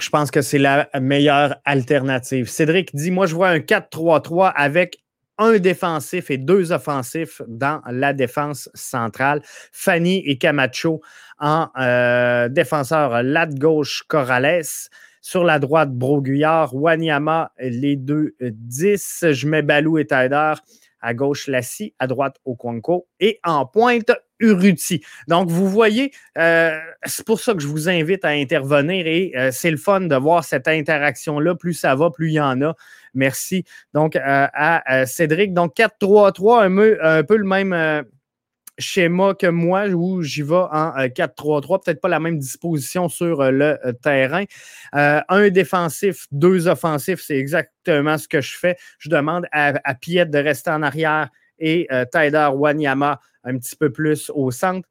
Je 0.01 0.11
pense 0.11 0.33
que 0.33 0.43
c'est 0.43 0.59
la 0.59 0.89
meilleure 1.01 1.57
alternative. 1.65 2.49
Cédric 2.49 2.95
dit 2.97 3.13
Moi, 3.13 3.27
je 3.27 3.35
vois 3.37 3.51
un 3.51 3.59
4-3-3 3.59 4.53
avec 4.57 4.99
un 5.39 5.59
défensif 5.59 6.31
et 6.31 6.39
deux 6.39 6.73
offensifs 6.73 7.43
dans 7.47 7.83
la 7.91 8.13
défense 8.13 8.69
centrale. 8.75 9.43
Fanny 9.73 10.23
et 10.27 10.39
Camacho 10.39 11.01
en 11.39 11.69
euh, 11.79 12.49
défenseur 12.49 13.23
lat 13.23 13.47
gauche 13.47 14.05
Corrales. 14.09 14.63
Sur 15.21 15.43
la 15.43 15.59
droite, 15.59 15.91
Broguillard, 15.91 16.73
Wanyama, 16.75 17.51
les 17.59 17.97
deux 17.97 18.37
10. 18.41 19.25
Euh, 19.25 19.33
je 19.33 19.49
mets 19.49 19.63
Balou 19.63 19.99
et 19.99 20.07
Taider. 20.07 20.55
À 21.01 21.15
gauche, 21.15 21.49
Lassie. 21.49 21.95
À 21.99 22.07
droite, 22.07 22.37
Okonko. 22.45 23.09
Et 23.19 23.41
en 23.45 23.67
pointe, 23.67 24.13
Uruti. 24.41 25.03
Donc, 25.29 25.49
vous 25.49 25.69
voyez, 25.69 26.13
euh, 26.39 26.77
c'est 27.05 27.25
pour 27.25 27.41
ça 27.41 27.55
que 27.55 27.61
je 27.61 27.67
vous 27.67 27.89
invite 27.89 28.25
à 28.25 28.29
intervenir 28.29 29.07
et 29.07 29.33
c'est 29.51 29.71
le 29.71 29.77
fun 29.77 30.01
de 30.03 30.17
voir 30.17 30.45
cette 30.45 30.69
interaction-là. 30.69 31.55
Plus 31.55 31.75
ça 31.75 31.95
va, 31.95 32.11
plus 32.11 32.31
il 32.31 32.35
y 32.35 32.41
en 32.41 32.61
a. 32.63 32.75
Merci. 33.17 33.65
Donc, 33.95 34.15
euh, 34.15 34.21
à, 34.53 35.07
Cédric. 35.07 35.53
Donc, 35.53 35.75
4-3-3, 35.75 36.65
un, 37.01 37.25
peu 37.25 37.37
le 37.37 37.45
même 37.45 37.73
euh, 37.73 38.03
schéma 38.79 39.35
que 39.35 39.47
moi, 39.47 39.89
où 39.89 40.23
j'y 40.23 40.43
vais 40.43 40.55
en 40.55 40.93
4-3-3. 41.09 41.75
Euh, 41.75 41.79
Peut-être 41.79 42.01
pas 42.01 42.09
la 42.09 42.21
même 42.21 42.39
disposition 42.39 43.09
sur 43.09 43.51
le 43.51 43.79
terrain. 44.03 44.45
un 44.93 45.49
défensif, 45.49 46.27
deux 46.31 46.69
offensifs, 46.69 47.23
c'est 47.23 47.39
exactement 47.39 48.19
ce 48.19 48.29
que 48.29 48.41
je 48.41 48.57
fais. 48.57 48.77
Je 48.99 49.09
demande 49.09 49.47
à, 49.51 49.95
Piette 49.95 50.31
de 50.31 50.39
rester 50.39 50.71
en 50.71 50.83
arrière 50.83 51.31
et 51.59 51.89
Taider 52.13 52.51
Wanyama 52.53 53.19
un 53.47 53.57
petit 53.57 53.77
peu 53.77 53.91
plus 53.91 54.31
au 54.35 54.51
centre. 54.51 54.87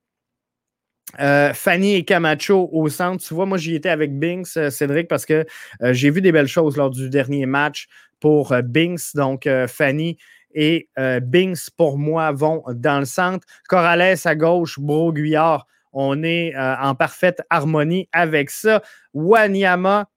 Euh, 1.19 1.53
Fanny 1.53 1.95
et 1.95 2.03
Camacho 2.03 2.69
au 2.71 2.89
centre. 2.89 3.23
Tu 3.23 3.33
vois, 3.33 3.45
moi, 3.45 3.57
j'y 3.57 3.75
étais 3.75 3.89
avec 3.89 4.17
Binks, 4.17 4.57
euh, 4.57 4.69
Cédric, 4.69 5.07
parce 5.07 5.25
que 5.25 5.45
euh, 5.81 5.93
j'ai 5.93 6.09
vu 6.09 6.21
des 6.21 6.31
belles 6.31 6.47
choses 6.47 6.77
lors 6.77 6.89
du 6.89 7.09
dernier 7.09 7.45
match 7.45 7.87
pour 8.19 8.55
Binks. 8.63 9.13
Donc, 9.13 9.47
Fanny 9.67 10.17
et 10.51 10.89
Binks, 11.21 11.69
pour 11.77 11.99
moi, 11.99 12.31
vont 12.31 12.63
dans 12.73 12.99
le 12.99 13.05
centre. 13.05 13.45
Corrales 13.67 14.15
à 14.23 14.35
gauche, 14.35 14.79
Broguillard. 14.79 15.67
On 15.91 16.23
est 16.23 16.55
en 16.57 16.95
parfaite 16.95 17.41
harmonie 17.49 18.09
avec 18.11 18.49
ça. 18.49 18.81
Wanyama 19.13 20.09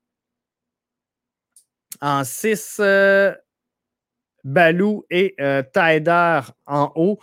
en 2.01 2.25
6. 2.25 2.81
Balou 4.45 5.05
et 5.11 5.35
Taider 5.75 6.41
en 6.67 6.93
haut 6.95 7.19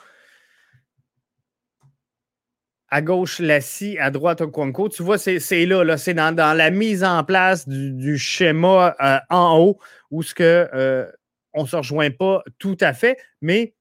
à 2.95 3.01
gauche 3.01 3.39
Lassie, 3.39 3.97
à 3.99 4.10
droite 4.10 4.39
Okonko. 4.39 4.88
Tu 4.88 5.03
vois, 5.03 5.17
c'est 5.17 5.65
là, 5.65 5.97
c'est 5.97 6.13
dans, 6.13 6.58
la 6.58 6.69
mise 6.69 7.03
en 7.03 7.25
place 7.25 7.67
du, 7.67 8.17
schéma 8.17 8.95
euh, 9.01 9.17
en 9.29 9.60
haut 9.60 9.79
où 10.12 10.23
ce 10.23 10.34
que 10.34 10.69
euh, 10.73 11.05
on 11.53 11.63
ne 11.63 11.67
se 11.67 11.75
rejoint 11.75 12.10
pas 12.10 12.41
tout 12.58 12.77
à 12.79 12.93
fait, 12.93 13.17
mais 13.41 13.73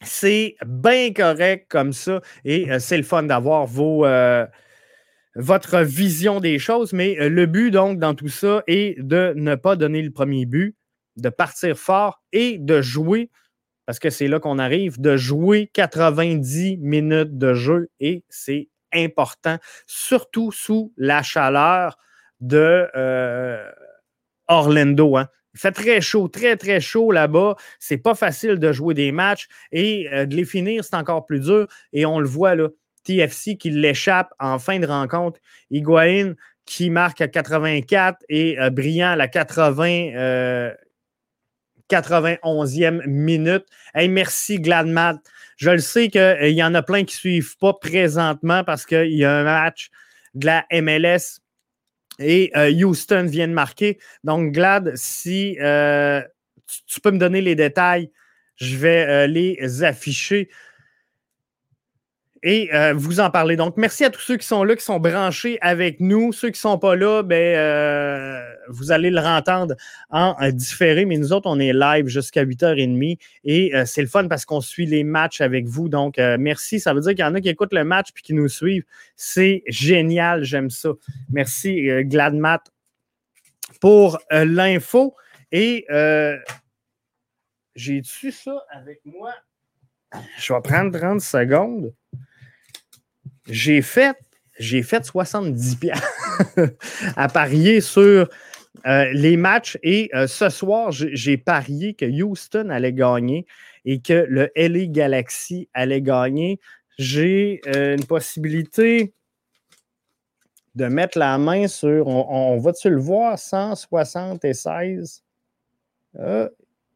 c'est 0.00 0.56
bien 0.64 1.12
correct 1.12 1.66
comme 1.68 1.92
ça. 1.92 2.22
Et 2.46 2.72
euh, 2.72 2.78
c'est 2.78 2.96
le 2.96 3.02
fun 3.02 3.24
d'avoir 3.24 3.66
vos 3.66 4.06
votre 5.34 5.80
vision 5.80 6.40
des 6.40 6.58
choses, 6.58 6.94
mais 6.94 7.28
le 7.28 7.44
but 7.44 7.70
donc 7.70 7.98
dans 7.98 8.14
tout 8.14 8.30
ça 8.30 8.62
est 8.66 8.98
de 8.98 9.34
ne 9.36 9.54
pas 9.54 9.76
donner 9.76 10.00
le 10.00 10.10
premier 10.10 10.46
but, 10.46 10.74
de 11.18 11.28
partir 11.28 11.76
fort 11.76 12.22
et 12.32 12.56
de 12.56 12.80
jouer 12.80 13.28
parce 13.86 13.98
que 13.98 14.10
c'est 14.10 14.28
là 14.28 14.40
qu'on 14.40 14.58
arrive, 14.58 15.00
de 15.00 15.16
jouer 15.16 15.70
90 15.72 16.78
minutes 16.78 17.38
de 17.38 17.54
jeu 17.54 17.88
et 18.00 18.24
c'est 18.28 18.68
important, 18.92 19.58
surtout 19.86 20.50
sous 20.52 20.92
la 20.96 21.22
chaleur 21.22 21.96
de 22.40 22.88
euh, 22.96 23.70
Orlando. 24.48 25.16
Hein. 25.16 25.28
Il 25.54 25.60
fait 25.60 25.72
très 25.72 26.00
chaud, 26.00 26.28
très, 26.28 26.56
très 26.56 26.80
chaud 26.80 27.12
là-bas. 27.12 27.56
C'est 27.78 27.96
pas 27.96 28.14
facile 28.14 28.58
de 28.58 28.72
jouer 28.72 28.92
des 28.92 29.12
matchs 29.12 29.48
et 29.72 30.08
euh, 30.12 30.26
de 30.26 30.36
les 30.36 30.44
finir, 30.44 30.84
c'est 30.84 30.96
encore 30.96 31.24
plus 31.24 31.40
dur. 31.40 31.66
Et 31.92 32.04
on 32.04 32.20
le 32.20 32.28
voit 32.28 32.54
là, 32.54 32.68
TFC 33.04 33.56
qui 33.56 33.70
l'échappe 33.70 34.32
en 34.38 34.58
fin 34.58 34.78
de 34.78 34.86
rencontre. 34.86 35.40
Higuain 35.70 36.34
qui 36.66 36.90
marque 36.90 37.20
à 37.20 37.28
84 37.28 38.18
et 38.28 38.58
euh, 38.58 38.70
Brillant 38.70 39.10
à 39.10 39.16
la 39.16 39.28
80. 39.28 40.72
91e 41.90 43.06
minute. 43.06 43.64
Hey, 43.94 44.08
merci 44.08 44.58
Gladmat. 44.58 45.18
Je 45.56 45.70
le 45.70 45.78
sais 45.78 46.08
qu'il 46.08 46.20
euh, 46.20 46.48
y 46.48 46.62
en 46.62 46.74
a 46.74 46.82
plein 46.82 47.04
qui 47.04 47.16
ne 47.16 47.18
suivent 47.18 47.56
pas 47.58 47.72
présentement 47.74 48.64
parce 48.64 48.84
qu'il 48.84 49.14
y 49.14 49.24
a 49.24 49.32
un 49.32 49.44
match 49.44 49.90
de 50.34 50.46
la 50.46 50.66
MLS 50.70 51.40
et 52.18 52.50
euh, 52.56 52.70
Houston 52.70 53.26
vient 53.26 53.48
de 53.48 53.52
marquer. 53.52 53.98
Donc, 54.24 54.52
Glad, 54.52 54.92
si 54.96 55.56
euh, 55.60 56.22
tu, 56.86 57.00
peux 57.00 57.10
me 57.10 57.18
donner 57.18 57.40
les 57.40 57.54
détails, 57.54 58.10
je 58.56 58.76
vais 58.76 59.28
les 59.28 59.84
afficher 59.84 60.48
et 62.42 62.72
euh, 62.74 62.94
vous 62.94 63.20
en 63.20 63.30
parlez. 63.30 63.56
Donc, 63.56 63.76
merci 63.76 64.04
à 64.04 64.10
tous 64.10 64.20
ceux 64.20 64.36
qui 64.36 64.46
sont 64.46 64.62
là, 64.62 64.76
qui 64.76 64.84
sont 64.84 65.00
branchés 65.00 65.58
avec 65.60 66.00
nous. 66.00 66.32
Ceux 66.32 66.48
qui 66.48 66.58
ne 66.58 66.70
sont 66.70 66.78
pas 66.78 66.94
là, 66.94 67.22
ben, 67.22 67.56
euh, 67.56 68.40
vous 68.68 68.92
allez 68.92 69.10
le 69.10 69.20
entendre 69.20 69.74
en 70.10 70.34
différé, 70.50 71.04
mais 71.06 71.16
nous 71.16 71.32
autres, 71.32 71.48
on 71.48 71.58
est 71.58 71.72
live 71.72 72.06
jusqu'à 72.06 72.44
8h30 72.44 73.18
et 73.44 73.74
euh, 73.74 73.84
c'est 73.86 74.02
le 74.02 74.08
fun 74.08 74.28
parce 74.28 74.44
qu'on 74.44 74.60
suit 74.60 74.86
les 74.86 75.02
matchs 75.02 75.40
avec 75.40 75.66
vous. 75.66 75.88
Donc, 75.88 76.18
merci. 76.18 76.78
Ça 76.78 76.94
veut 76.94 77.00
dire 77.00 77.10
qu'il 77.10 77.20
y 77.20 77.24
en 77.24 77.34
a 77.34 77.40
qui 77.40 77.48
écoutent 77.48 77.74
le 77.74 77.84
match 77.84 78.08
puis 78.12 78.22
qui 78.22 78.34
nous 78.34 78.48
suivent. 78.48 78.84
C'est 79.16 79.62
génial, 79.66 80.44
j'aime 80.44 80.70
ça. 80.70 80.90
Merci, 81.30 81.88
Gladmat, 82.04 82.62
pour 83.80 84.18
l'info. 84.30 85.14
Et 85.52 85.86
j'ai-tu 87.74 88.32
ça 88.32 88.62
avec 88.70 89.00
moi? 89.04 89.32
Je 90.38 90.52
vais 90.52 90.60
prendre 90.60 90.96
30 90.96 91.20
secondes 91.20 91.92
j'ai 93.48 93.82
fait, 93.82 94.16
j'ai 94.58 94.82
fait 94.82 95.04
70 95.04 95.78
à 97.16 97.28
parier 97.28 97.80
sur 97.80 98.28
euh, 98.86 99.10
les 99.12 99.36
matchs 99.36 99.78
et 99.82 100.10
euh, 100.14 100.26
ce 100.26 100.48
soir, 100.48 100.92
j'ai 100.92 101.36
parié 101.36 101.94
que 101.94 102.04
Houston 102.04 102.68
allait 102.70 102.92
gagner 102.92 103.46
et 103.84 104.00
que 104.00 104.26
le 104.28 104.50
LA 104.56 104.86
Galaxy 104.86 105.68
allait 105.74 106.02
gagner. 106.02 106.60
J'ai 106.98 107.60
euh, 107.66 107.96
une 107.96 108.04
possibilité 108.04 109.12
de 110.74 110.86
mettre 110.86 111.18
la 111.18 111.38
main 111.38 111.68
sur, 111.68 112.06
on, 112.06 112.58
va-tu 112.58 112.90
le 112.90 113.00
voir, 113.00 113.38
176 113.38 115.22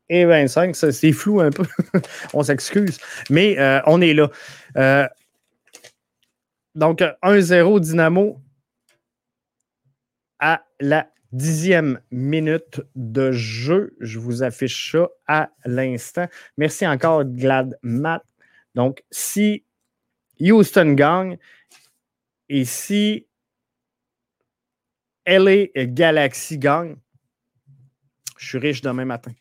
et 0.08 0.24
25, 0.24 0.74
c'est 0.74 1.12
flou 1.12 1.40
un 1.40 1.50
peu, 1.50 1.64
on 2.34 2.42
s'excuse, 2.42 2.98
mais 3.30 3.56
on 3.86 4.00
est 4.00 4.12
là. 4.12 5.10
Donc, 6.74 7.02
1-0 7.22 7.80
Dynamo 7.80 8.40
à 10.38 10.64
la 10.80 11.10
dixième 11.32 12.00
minute 12.10 12.80
de 12.94 13.32
jeu. 13.32 13.96
Je 14.00 14.18
vous 14.18 14.42
affiche 14.42 14.92
ça 14.92 15.08
à 15.26 15.50
l'instant. 15.64 16.26
Merci 16.56 16.86
encore, 16.86 17.24
Glad 17.24 17.78
Matt. 17.82 18.22
Donc, 18.74 19.02
si 19.10 19.64
Houston 20.40 20.92
gagne 20.92 21.38
et 22.48 22.64
si 22.64 23.26
LA 25.26 25.66
Galaxy 25.76 26.58
gagne, 26.58 26.96
je 28.40 28.48
suis 28.48 28.58
riche 28.58 28.80
demain 28.80 29.04
matin. 29.04 29.32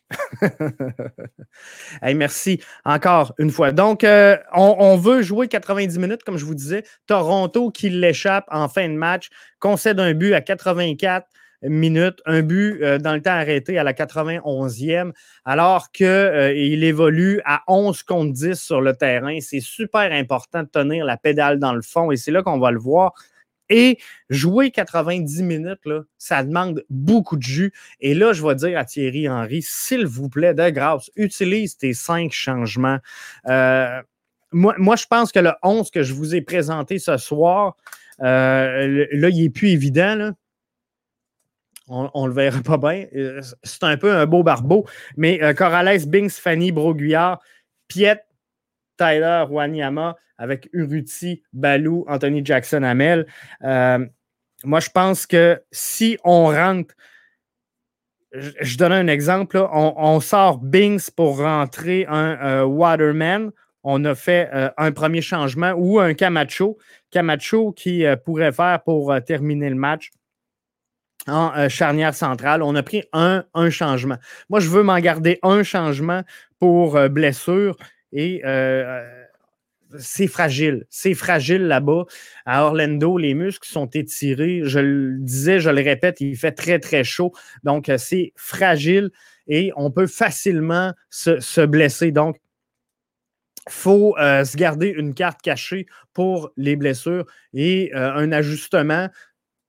merci 2.14 2.60
encore 2.84 3.32
une 3.38 3.50
fois. 3.50 3.72
Donc, 3.72 4.04
euh, 4.04 4.36
on, 4.52 4.96
veut 4.98 5.22
jouer 5.22 5.48
90 5.48 5.98
minutes, 5.98 6.22
comme 6.22 6.36
je 6.36 6.44
vous 6.44 6.54
disais. 6.54 6.84
Toronto 7.06 7.70
qui 7.70 7.88
l'échappe 7.88 8.44
en 8.50 8.68
fin 8.68 8.86
de 8.88 8.94
match, 8.94 9.30
concède 9.58 9.98
un 10.00 10.12
but 10.12 10.34
à 10.34 10.42
84 10.42 11.26
minutes, 11.62 12.20
un 12.26 12.42
but 12.42 12.82
euh, 12.82 12.98
dans 12.98 13.14
le 13.14 13.22
temps 13.22 13.30
arrêté 13.30 13.78
à 13.78 13.84
la 13.84 13.94
91e, 13.94 15.12
alors 15.46 15.90
qu'il 15.92 16.06
euh, 16.06 16.52
évolue 16.54 17.40
à 17.46 17.62
11 17.68 18.02
contre 18.02 18.32
10 18.34 18.54
sur 18.54 18.82
le 18.82 18.94
terrain. 18.94 19.38
C'est 19.40 19.60
super 19.60 20.12
important 20.12 20.62
de 20.62 20.68
tenir 20.68 21.06
la 21.06 21.16
pédale 21.16 21.58
dans 21.58 21.72
le 21.72 21.82
fond 21.82 22.10
et 22.10 22.16
c'est 22.16 22.32
là 22.32 22.42
qu'on 22.42 22.58
va 22.58 22.70
le 22.70 22.78
voir. 22.78 23.14
Et 23.70 23.98
jouer 24.28 24.72
90 24.72 25.42
minutes, 25.42 25.80
ça 26.18 26.42
demande 26.42 26.84
beaucoup 26.90 27.36
de 27.36 27.42
jus. 27.42 27.72
Et 28.00 28.14
là, 28.14 28.32
je 28.32 28.44
vais 28.44 28.54
dire 28.56 28.78
à 28.78 28.84
Thierry 28.84 29.28
Henry, 29.28 29.62
s'il 29.62 30.06
vous 30.06 30.28
plaît, 30.28 30.54
de 30.54 30.68
grâce, 30.70 31.10
utilise 31.14 31.76
tes 31.76 31.94
cinq 31.94 32.32
changements. 32.32 32.98
Euh, 33.48 34.02
moi, 34.52 34.96
je 34.96 35.06
pense 35.08 35.30
que 35.30 35.38
le 35.38 35.52
11 35.62 35.90
que 35.92 36.02
je 36.02 36.12
vous 36.12 36.34
ai 36.34 36.40
présenté 36.42 36.98
ce 36.98 37.16
soir, 37.16 37.76
euh, 38.20 39.06
là, 39.12 39.28
il 39.28 39.44
n'est 39.44 39.50
plus 39.50 39.68
évident. 39.68 40.32
On 41.86 42.22
ne 42.24 42.28
le 42.28 42.34
verra 42.34 42.60
pas 42.62 42.76
bien. 42.76 43.06
Euh, 43.14 43.40
c'est 43.62 43.84
un 43.84 43.96
peu 43.96 44.12
un 44.12 44.26
beau 44.26 44.42
barbeau. 44.42 44.86
Mais 45.16 45.40
Corrales, 45.54 46.06
Binks, 46.06 46.32
Fanny, 46.32 46.72
Broguillard, 46.72 47.40
Piet, 47.86 48.20
Tyler 49.00 49.44
Wanyama 49.48 50.16
avec 50.36 50.68
Uruti, 50.72 51.42
Balou, 51.52 52.04
Anthony 52.06 52.44
Jackson, 52.44 52.82
Amel. 52.82 53.26
Euh, 53.64 54.04
moi, 54.64 54.80
je 54.80 54.90
pense 54.90 55.26
que 55.26 55.62
si 55.72 56.18
on 56.22 56.46
rentre, 56.46 56.94
je, 58.32 58.76
donne 58.76 58.92
un 58.92 59.06
exemple, 59.06 59.58
on, 59.72 60.20
sort 60.20 60.58
Bings 60.58 61.10
pour 61.16 61.38
rentrer 61.38 62.04
un 62.08 62.38
euh, 62.42 62.64
Waterman. 62.64 63.50
On 63.84 64.04
a 64.04 64.14
fait 64.14 64.50
euh, 64.52 64.68
un 64.76 64.92
premier 64.92 65.22
changement 65.22 65.72
ou 65.72 65.98
un 65.98 66.12
Camacho. 66.12 66.78
Camacho 67.10 67.72
qui 67.72 68.04
pourrait 68.24 68.52
faire 68.52 68.82
pour 68.82 69.14
terminer 69.26 69.70
le 69.70 69.76
match 69.76 70.10
en 71.26 71.68
charnière 71.68 72.14
centrale. 72.14 72.62
On 72.62 72.74
a 72.76 72.82
pris 72.82 73.04
un, 73.12 73.44
un, 73.54 73.70
changement. 73.70 74.16
Moi, 74.48 74.60
je 74.60 74.68
veux 74.68 74.82
m'en 74.82 74.98
garder 75.00 75.38
un 75.42 75.62
changement 75.62 76.22
pour 76.58 76.98
blessure 77.08 77.76
et 78.12 78.42
c'est 79.98 80.26
fragile. 80.26 80.86
C'est 80.90 81.14
fragile 81.14 81.62
là-bas. 81.62 82.04
À 82.46 82.64
Orlando, 82.64 83.18
les 83.18 83.34
muscles 83.34 83.68
sont 83.68 83.86
étirés. 83.86 84.62
Je 84.64 84.78
le 84.78 85.18
disais, 85.18 85.60
je 85.60 85.70
le 85.70 85.82
répète, 85.82 86.20
il 86.20 86.36
fait 86.36 86.52
très, 86.52 86.78
très 86.78 87.04
chaud. 87.04 87.32
Donc, 87.64 87.88
euh, 87.88 87.98
c'est 87.98 88.32
fragile 88.36 89.10
et 89.48 89.72
on 89.76 89.90
peut 89.90 90.06
facilement 90.06 90.92
se, 91.10 91.64
blesser. 91.66 92.12
Donc, 92.12 92.36
il 93.66 93.72
faut 93.72 94.16
euh, 94.18 94.44
se 94.44 94.56
garder 94.56 94.88
une 94.88 95.14
carte 95.14 95.42
cachée 95.42 95.86
pour 96.12 96.50
les 96.56 96.76
blessures 96.76 97.26
et 97.52 97.90
euh, 97.94 98.12
un 98.14 98.32
ajustement. 98.32 99.08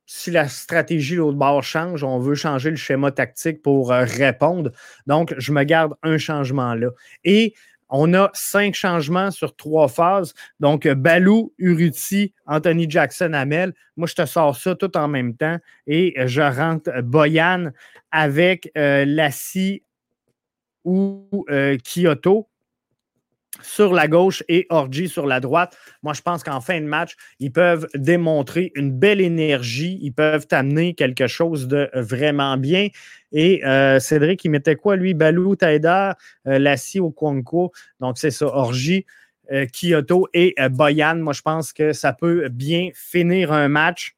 Si 0.05 0.29
la 0.29 0.49
stratégie 0.49 1.15
l'autre 1.15 1.37
bord 1.37 1.63
change, 1.63 2.03
on 2.03 2.19
veut 2.19 2.35
changer 2.35 2.69
le 2.69 2.75
schéma 2.75 3.11
tactique 3.11 3.61
pour 3.61 3.91
répondre. 3.91 4.71
Donc, 5.07 5.33
je 5.37 5.53
me 5.53 5.63
garde 5.63 5.93
un 6.03 6.17
changement 6.17 6.75
là. 6.75 6.89
Et 7.23 7.53
on 7.91 8.13
a 8.13 8.29
cinq 8.33 8.73
changements 8.73 9.31
sur 9.31 9.55
trois 9.55 9.87
phases. 9.87 10.33
Donc, 10.59 10.87
Balou, 10.87 11.53
Uruti, 11.59 12.33
Anthony 12.47 12.89
Jackson, 12.89 13.33
Amel. 13.33 13.73
Moi, 13.97 14.07
je 14.07 14.15
te 14.15 14.25
sors 14.25 14.55
ça 14.55 14.75
tout 14.75 14.95
en 14.97 15.07
même 15.07 15.35
temps 15.35 15.57
et 15.85 16.15
je 16.25 16.41
rentre 16.41 17.01
Boyan 17.01 17.71
avec 18.11 18.71
euh, 18.77 19.05
Lassie 19.05 19.83
ou 20.85 21.45
euh, 21.49 21.77
Kyoto 21.77 22.47
sur 23.61 23.93
la 23.93 24.07
gauche 24.07 24.43
et 24.47 24.65
Orji 24.69 25.09
sur 25.09 25.27
la 25.27 25.39
droite. 25.39 25.77
Moi, 26.03 26.13
je 26.13 26.21
pense 26.21 26.43
qu'en 26.43 26.61
fin 26.61 26.79
de 26.79 26.85
match, 26.85 27.15
ils 27.39 27.51
peuvent 27.51 27.87
démontrer 27.95 28.71
une 28.75 28.91
belle 28.91 29.21
énergie. 29.21 29.99
Ils 30.01 30.13
peuvent 30.13 30.47
amener 30.51 30.93
quelque 30.93 31.27
chose 31.27 31.67
de 31.67 31.89
vraiment 31.93 32.57
bien. 32.57 32.87
Et 33.31 33.65
euh, 33.65 33.99
Cédric, 33.99 34.43
il 34.45 34.49
mettait 34.51 34.75
quoi, 34.75 34.95
lui? 34.95 35.13
Balou, 35.13 35.55
Taïda, 35.55 36.17
euh, 36.47 36.59
Lassie 36.59 36.99
au 36.99 37.11
Kwanko. 37.11 37.71
Donc, 37.99 38.17
c'est 38.17 38.31
ça, 38.31 38.45
Orji, 38.47 39.05
euh, 39.51 39.65
Kyoto 39.65 40.27
et 40.33 40.55
Boyan. 40.69 41.17
Moi, 41.17 41.33
je 41.33 41.41
pense 41.41 41.73
que 41.73 41.93
ça 41.93 42.13
peut 42.13 42.47
bien 42.49 42.89
finir 42.93 43.51
un 43.51 43.67
match 43.67 44.15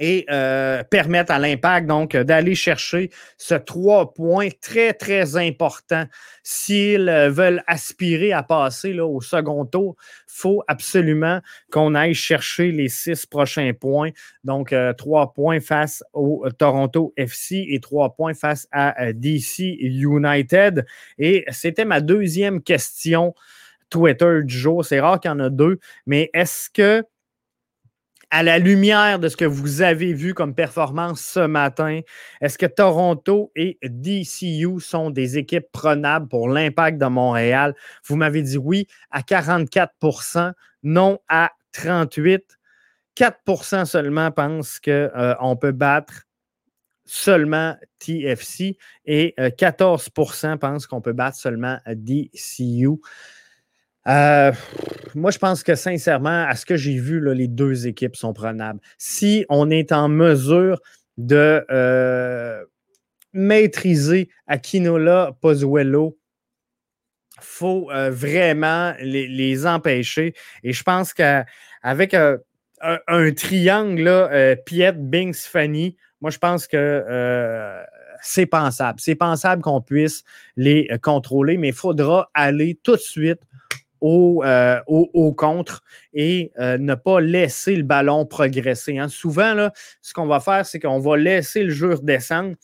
et 0.00 0.24
euh, 0.30 0.82
permettre 0.82 1.30
à 1.30 1.38
l'impact 1.38 1.86
donc 1.86 2.16
d'aller 2.16 2.54
chercher 2.54 3.10
ce 3.36 3.54
trois 3.54 4.14
points 4.14 4.48
très, 4.60 4.94
très 4.94 5.36
important. 5.36 6.04
S'ils 6.42 7.08
euh, 7.08 7.28
veulent 7.28 7.62
aspirer 7.66 8.32
à 8.32 8.42
passer 8.42 8.94
là, 8.94 9.06
au 9.06 9.20
second 9.20 9.66
tour, 9.66 9.96
il 10.00 10.32
faut 10.34 10.62
absolument 10.66 11.40
qu'on 11.70 11.94
aille 11.94 12.14
chercher 12.14 12.72
les 12.72 12.88
six 12.88 13.26
prochains 13.26 13.72
points. 13.78 14.10
Donc, 14.42 14.72
euh, 14.72 14.94
trois 14.94 15.34
points 15.34 15.60
face 15.60 16.02
au 16.14 16.48
Toronto 16.58 17.12
FC 17.18 17.66
et 17.68 17.80
trois 17.80 18.16
points 18.16 18.34
face 18.34 18.66
à 18.72 19.12
DC 19.12 19.76
United. 19.80 20.86
Et 21.18 21.44
c'était 21.50 21.84
ma 21.84 22.00
deuxième 22.00 22.62
question 22.62 23.34
Twitter 23.90 24.40
du 24.44 24.56
jour. 24.56 24.84
C'est 24.84 25.00
rare 25.00 25.20
qu'il 25.20 25.30
y 25.30 25.34
en 25.34 25.40
a 25.40 25.50
deux, 25.50 25.78
mais 26.06 26.30
est-ce 26.32 26.70
que 26.70 27.04
à 28.30 28.42
la 28.42 28.58
lumière 28.58 29.18
de 29.18 29.28
ce 29.28 29.36
que 29.36 29.44
vous 29.44 29.82
avez 29.82 30.12
vu 30.12 30.34
comme 30.34 30.54
performance 30.54 31.20
ce 31.20 31.40
matin, 31.40 32.00
est-ce 32.40 32.58
que 32.58 32.66
Toronto 32.66 33.50
et 33.56 33.78
DCU 33.82 34.80
sont 34.80 35.10
des 35.10 35.36
équipes 35.38 35.70
prenables 35.72 36.28
pour 36.28 36.48
l'impact 36.48 36.98
de 36.98 37.06
Montréal? 37.06 37.74
Vous 38.06 38.16
m'avez 38.16 38.42
dit 38.42 38.58
oui 38.58 38.86
à 39.10 39.22
44% 39.22 40.52
non 40.82 41.18
à 41.28 41.50
38% 41.74 42.40
4% 43.16 43.84
seulement 43.84 44.30
pensent 44.30 44.80
qu'on 44.80 44.90
euh, 44.90 45.54
peut 45.60 45.72
battre 45.72 46.26
seulement 47.04 47.76
TFC 47.98 48.78
et 49.04 49.34
14% 49.36 50.46
euh, 50.46 50.56
pensent 50.56 50.86
qu'on 50.86 51.00
peut 51.00 51.12
battre 51.12 51.36
seulement 51.36 51.78
DCU. 51.86 53.00
Euh, 54.08 54.52
moi, 55.14 55.30
je 55.30 55.38
pense 55.38 55.62
que 55.62 55.74
sincèrement, 55.74 56.46
à 56.46 56.54
ce 56.56 56.64
que 56.64 56.76
j'ai 56.76 56.98
vu, 56.98 57.20
les 57.34 57.48
deux 57.48 57.86
équipes 57.86 58.16
sont 58.16 58.32
prenables. 58.32 58.80
Si 58.98 59.44
on 59.48 59.70
est 59.70 59.92
en 59.92 60.08
mesure 60.08 60.80
de 61.18 61.64
euh, 61.70 62.64
maîtriser 63.32 64.30
Aquinola, 64.46 65.36
Pozuelo, 65.40 66.18
il 67.36 67.42
faut 67.42 67.90
euh, 67.90 68.10
vraiment 68.10 68.94
les, 69.00 69.66
empêcher. 69.66 70.34
Et 70.62 70.72
je 70.72 70.82
pense 70.82 71.12
qu'avec 71.12 72.14
un, 72.14 72.38
triangle, 73.36 74.58
Piet, 74.64 74.92
Binks, 74.92 75.36
Fanny, 75.36 75.96
moi, 76.20 76.30
je 76.30 76.38
pense 76.38 76.66
que 76.66 77.04
c'est 78.22 78.46
pensable. 78.46 79.00
C'est 79.00 79.14
pensable 79.14 79.62
qu'on 79.62 79.80
puisse 79.80 80.24
les 80.56 80.88
contrôler, 81.02 81.56
mais 81.56 81.68
il 81.68 81.74
faudra 81.74 82.30
aller 82.34 82.78
tout 82.82 82.96
de 82.96 83.00
suite 83.00 83.40
euh, 84.02 84.80
au, 84.86 85.32
contre 85.32 85.82
et 86.14 86.52
euh, 86.58 86.78
ne 86.78 86.94
pas 86.94 87.20
laisser 87.20 87.76
le 87.76 87.82
ballon 87.82 88.24
progresser. 88.24 88.98
Hein. 88.98 89.08
Souvent, 89.08 89.68
ce 90.00 90.14
qu'on 90.14 90.26
va 90.26 90.40
faire, 90.40 90.64
c'est 90.64 90.80
qu'on 90.80 91.00
va 91.00 91.16
laisser 91.16 91.62
le 91.62 91.70
jeu 91.70 91.94
redescendre 91.94 92.56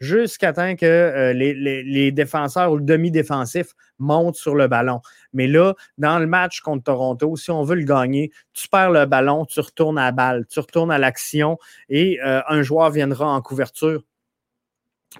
jusqu'à 0.00 0.52
temps 0.52 0.74
que 0.76 0.84
euh, 0.84 1.32
les, 1.32 2.12
défenseurs 2.12 2.72
ou 2.72 2.76
le 2.76 2.84
demi-défensif 2.84 3.68
montent 3.98 4.36
sur 4.36 4.54
le 4.54 4.66
ballon. 4.66 5.00
Mais 5.32 5.46
là, 5.46 5.74
dans 5.96 6.18
le 6.18 6.26
match 6.26 6.60
contre 6.60 6.84
Toronto, 6.84 7.36
si 7.36 7.50
on 7.50 7.62
veut 7.62 7.76
le 7.76 7.84
gagner, 7.84 8.30
tu 8.52 8.68
perds 8.68 8.90
le 8.90 9.06
ballon, 9.06 9.46
tu 9.46 9.60
retournes 9.60 9.98
à 9.98 10.06
la 10.06 10.12
balle, 10.12 10.46
tu 10.46 10.60
retournes 10.60 10.90
à 10.90 10.98
l'action 10.98 11.56
et 11.88 12.18
un 12.22 12.62
joueur 12.62 12.90
viendra 12.90 13.28
en 13.28 13.40
couverture 13.40 14.02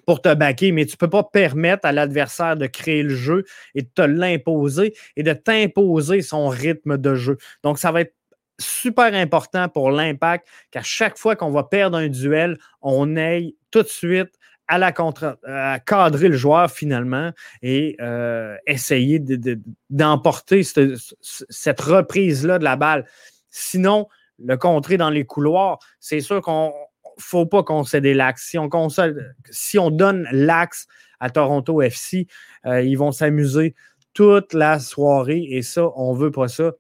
pour 0.07 0.22
te 0.22 0.33
baquer, 0.35 0.72
mais 0.72 0.87
tu 0.87 0.94
ne 0.94 0.98
peux 0.98 1.11
pas 1.11 1.24
permettre 1.24 1.87
à 1.87 1.92
l'adversaire 1.92 2.57
de 2.57 2.66
créer 2.66 3.02
le 3.02 3.14
jeu 3.14 3.44
et 3.74 3.83
de 3.83 3.88
te 3.94 4.02
l'imposer 4.02 4.94
et 5.16 5.22
de 5.22 5.33
t'imposer 5.33 6.22
son 6.22 6.48
rythme 6.48 6.98
de 6.98 7.14
jeu. 7.14 7.38
Donc, 7.62 7.78
ça 7.78 7.92
va 7.92 8.02
être 8.02 8.14
super 8.61 9.14
important 9.14 9.68
pour 9.68 9.90
l'impact 9.90 10.46
qu'à 10.70 10.83
chaque 10.83 11.18
fois 11.18 11.37
qu'on 11.37 11.50
va 11.50 11.64
perdre 11.64 11.96
un 11.98 12.09
duel, 12.09 12.59
on 12.81 13.16
aille 13.16 13.57
tout 13.70 13.83
de 13.83 13.88
suite 13.88 14.38
à 14.68 14.78
la 14.78 14.92
contre, 14.92 15.38
à 15.44 15.81
cadrer 15.81 16.28
le 16.28 16.37
joueur 16.37 16.70
finalement 16.70 17.33
et 17.62 17.96
euh, 18.00 18.57
essayer 18.66 19.20
d'emporter 19.90 20.62
cette 20.62 21.81
reprise-là 21.81 22.59
de 22.59 22.64
la 22.64 22.76
balle. 22.76 23.05
Sinon, 23.50 24.09
le 24.38 24.57
contrer 24.57 24.96
dans 24.96 25.11
les 25.11 25.24
couloirs, 25.24 25.78
c'est 26.00 26.20
sûr 26.20 26.40
qu'on 26.40 26.72
faut 27.18 27.46
pas 27.46 27.62
concéder 27.62 28.14
l'axe. 28.14 28.55
Si 29.51 29.79
on, 29.79 29.90
donne 29.90 30.29
l'axe 30.33 30.87
à 31.20 31.31
Toronto 31.31 31.83
FC, 31.83 32.27
euh, 32.66 32.83
ils 32.83 32.96
vont 32.96 33.12
s'amuser 33.12 33.75
toute 34.14 34.55
la 34.55 34.79
soirée 34.79 35.46
et 35.51 35.62
ça, 35.62 35.88
on 35.96 36.12
veut 36.12 36.31
pas 36.31 36.48
ça. 36.48 36.72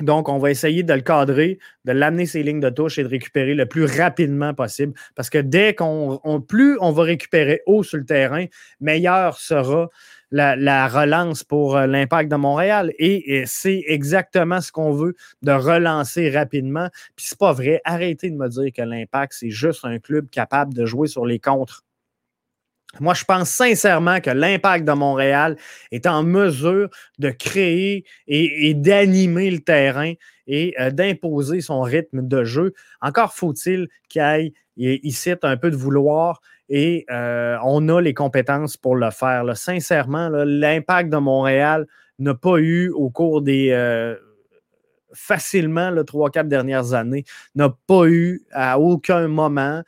Donc, 0.00 0.28
on 0.28 0.38
va 0.38 0.50
essayer 0.50 0.82
de 0.82 0.94
le 0.94 1.02
cadrer, 1.02 1.58
de 1.84 1.92
l'amener 1.92 2.24
ses 2.24 2.42
lignes 2.42 2.60
de 2.60 2.70
touche 2.70 2.98
et 2.98 3.02
de 3.02 3.08
récupérer 3.08 3.54
le 3.54 3.66
plus 3.66 3.84
rapidement 3.84 4.54
possible. 4.54 4.94
Parce 5.14 5.28
que 5.28 5.38
dès 5.38 5.74
qu'on 5.74 6.40
plus 6.46 6.78
on 6.80 6.92
va 6.92 7.02
récupérer 7.02 7.60
haut 7.66 7.82
sur 7.82 7.98
le 7.98 8.06
terrain, 8.06 8.46
meilleur 8.80 9.38
sera 9.38 9.88
la, 10.30 10.88
relance 10.88 11.44
pour 11.44 11.76
euh, 11.76 11.86
l'impact 11.86 12.30
de 12.30 12.36
Montréal. 12.36 12.92
Et, 12.98 13.44
c'est 13.46 13.84
exactement 13.86 14.60
ce 14.60 14.72
qu'on 14.72 14.92
veut, 14.92 15.14
de 15.42 15.52
relancer 15.52 16.30
rapidement. 16.30 16.88
Puis 17.16 17.26
c'est 17.28 17.38
pas 17.38 17.52
vrai. 17.52 17.80
Arrêtez 17.84 18.30
de 18.30 18.36
me 18.36 18.48
dire 18.48 18.72
que 18.72 18.82
l'impact, 18.82 19.34
c'est 19.36 19.50
juste 19.50 19.84
un 19.84 19.98
club 19.98 20.28
capable 20.30 20.74
de 20.74 20.86
jouer 20.86 21.08
sur 21.08 21.26
les 21.26 21.38
contres. 21.38 21.84
Moi, 22.98 23.14
je 23.14 23.24
pense 23.24 23.50
sincèrement 23.50 24.20
que 24.20 24.30
l'impact 24.30 24.84
de 24.84 24.92
Montréal 24.92 25.56
est 25.92 26.06
en 26.06 26.24
mesure 26.24 26.90
de 27.20 27.30
créer 27.30 28.04
et, 28.26 28.74
d'animer 28.74 29.48
le 29.50 29.60
terrain 29.60 30.14
et 30.48 30.74
euh, 30.80 30.90
d'imposer 30.90 31.60
son 31.60 31.82
rythme 31.82 32.26
de 32.26 32.42
jeu. 32.42 32.74
Encore 33.00 33.32
faut-il 33.32 33.86
qu'il 34.08 34.22
aille 34.22 34.52
ici 34.76 35.30
un 35.42 35.56
peu 35.56 35.70
de 35.70 35.76
vouloir 35.76 36.40
et 36.70 37.04
euh, 37.10 37.58
on 37.64 37.88
a 37.88 38.00
les 38.00 38.14
compétences 38.14 38.76
pour 38.76 38.94
le 38.94 39.10
faire. 39.10 39.44
Sincèrement, 39.56 40.28
l'impact 40.30 41.10
de 41.10 41.16
Montréal 41.16 41.86
n'a 42.20 42.34
pas 42.34 42.58
eu 42.58 42.90
au 42.90 43.10
cours 43.10 43.42
des 43.42 43.70
euh, 43.72 44.14
facilement 45.12 45.90
les 45.90 46.04
trois, 46.04 46.30
quatre 46.30 46.48
dernières 46.48 46.94
années, 46.94 47.24
n'a 47.56 47.74
pas 47.86 48.06
eu 48.06 48.42
à 48.52 48.78
aucun 48.78 49.26
moment 49.26 49.82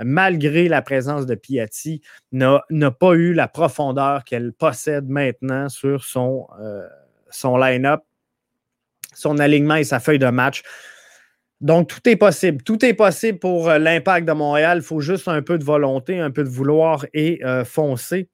malgré 0.00 0.68
la 0.68 0.80
présence 0.80 1.26
de 1.26 1.34
Piatti, 1.34 2.02
n'a 2.30 2.62
pas 2.92 3.14
eu 3.14 3.32
la 3.32 3.48
profondeur 3.48 4.22
qu'elle 4.22 4.52
possède 4.52 5.08
maintenant 5.08 5.68
sur 5.68 6.04
son, 6.04 6.46
euh, 6.60 6.86
son 7.30 7.56
line-up, 7.56 8.02
son 9.12 9.38
alignement 9.38 9.74
et 9.74 9.82
sa 9.82 9.98
feuille 9.98 10.20
de 10.20 10.28
match. 10.28 10.62
Donc, 11.60 11.88
tout 11.88 12.08
est 12.08 12.16
possible. 12.16 12.62
Tout 12.62 12.84
est 12.84 12.94
possible 12.94 13.38
pour 13.38 13.68
euh, 13.68 13.78
l'impact 13.78 14.26
de 14.26 14.32
Montréal. 14.32 14.78
Il 14.78 14.84
faut 14.84 15.00
juste 15.00 15.28
un 15.28 15.42
peu 15.42 15.58
de 15.58 15.64
volonté, 15.64 16.18
un 16.20 16.30
peu 16.30 16.44
de 16.44 16.48
vouloir 16.48 17.04
et 17.14 17.44
euh, 17.44 17.64
foncer. 17.64 18.28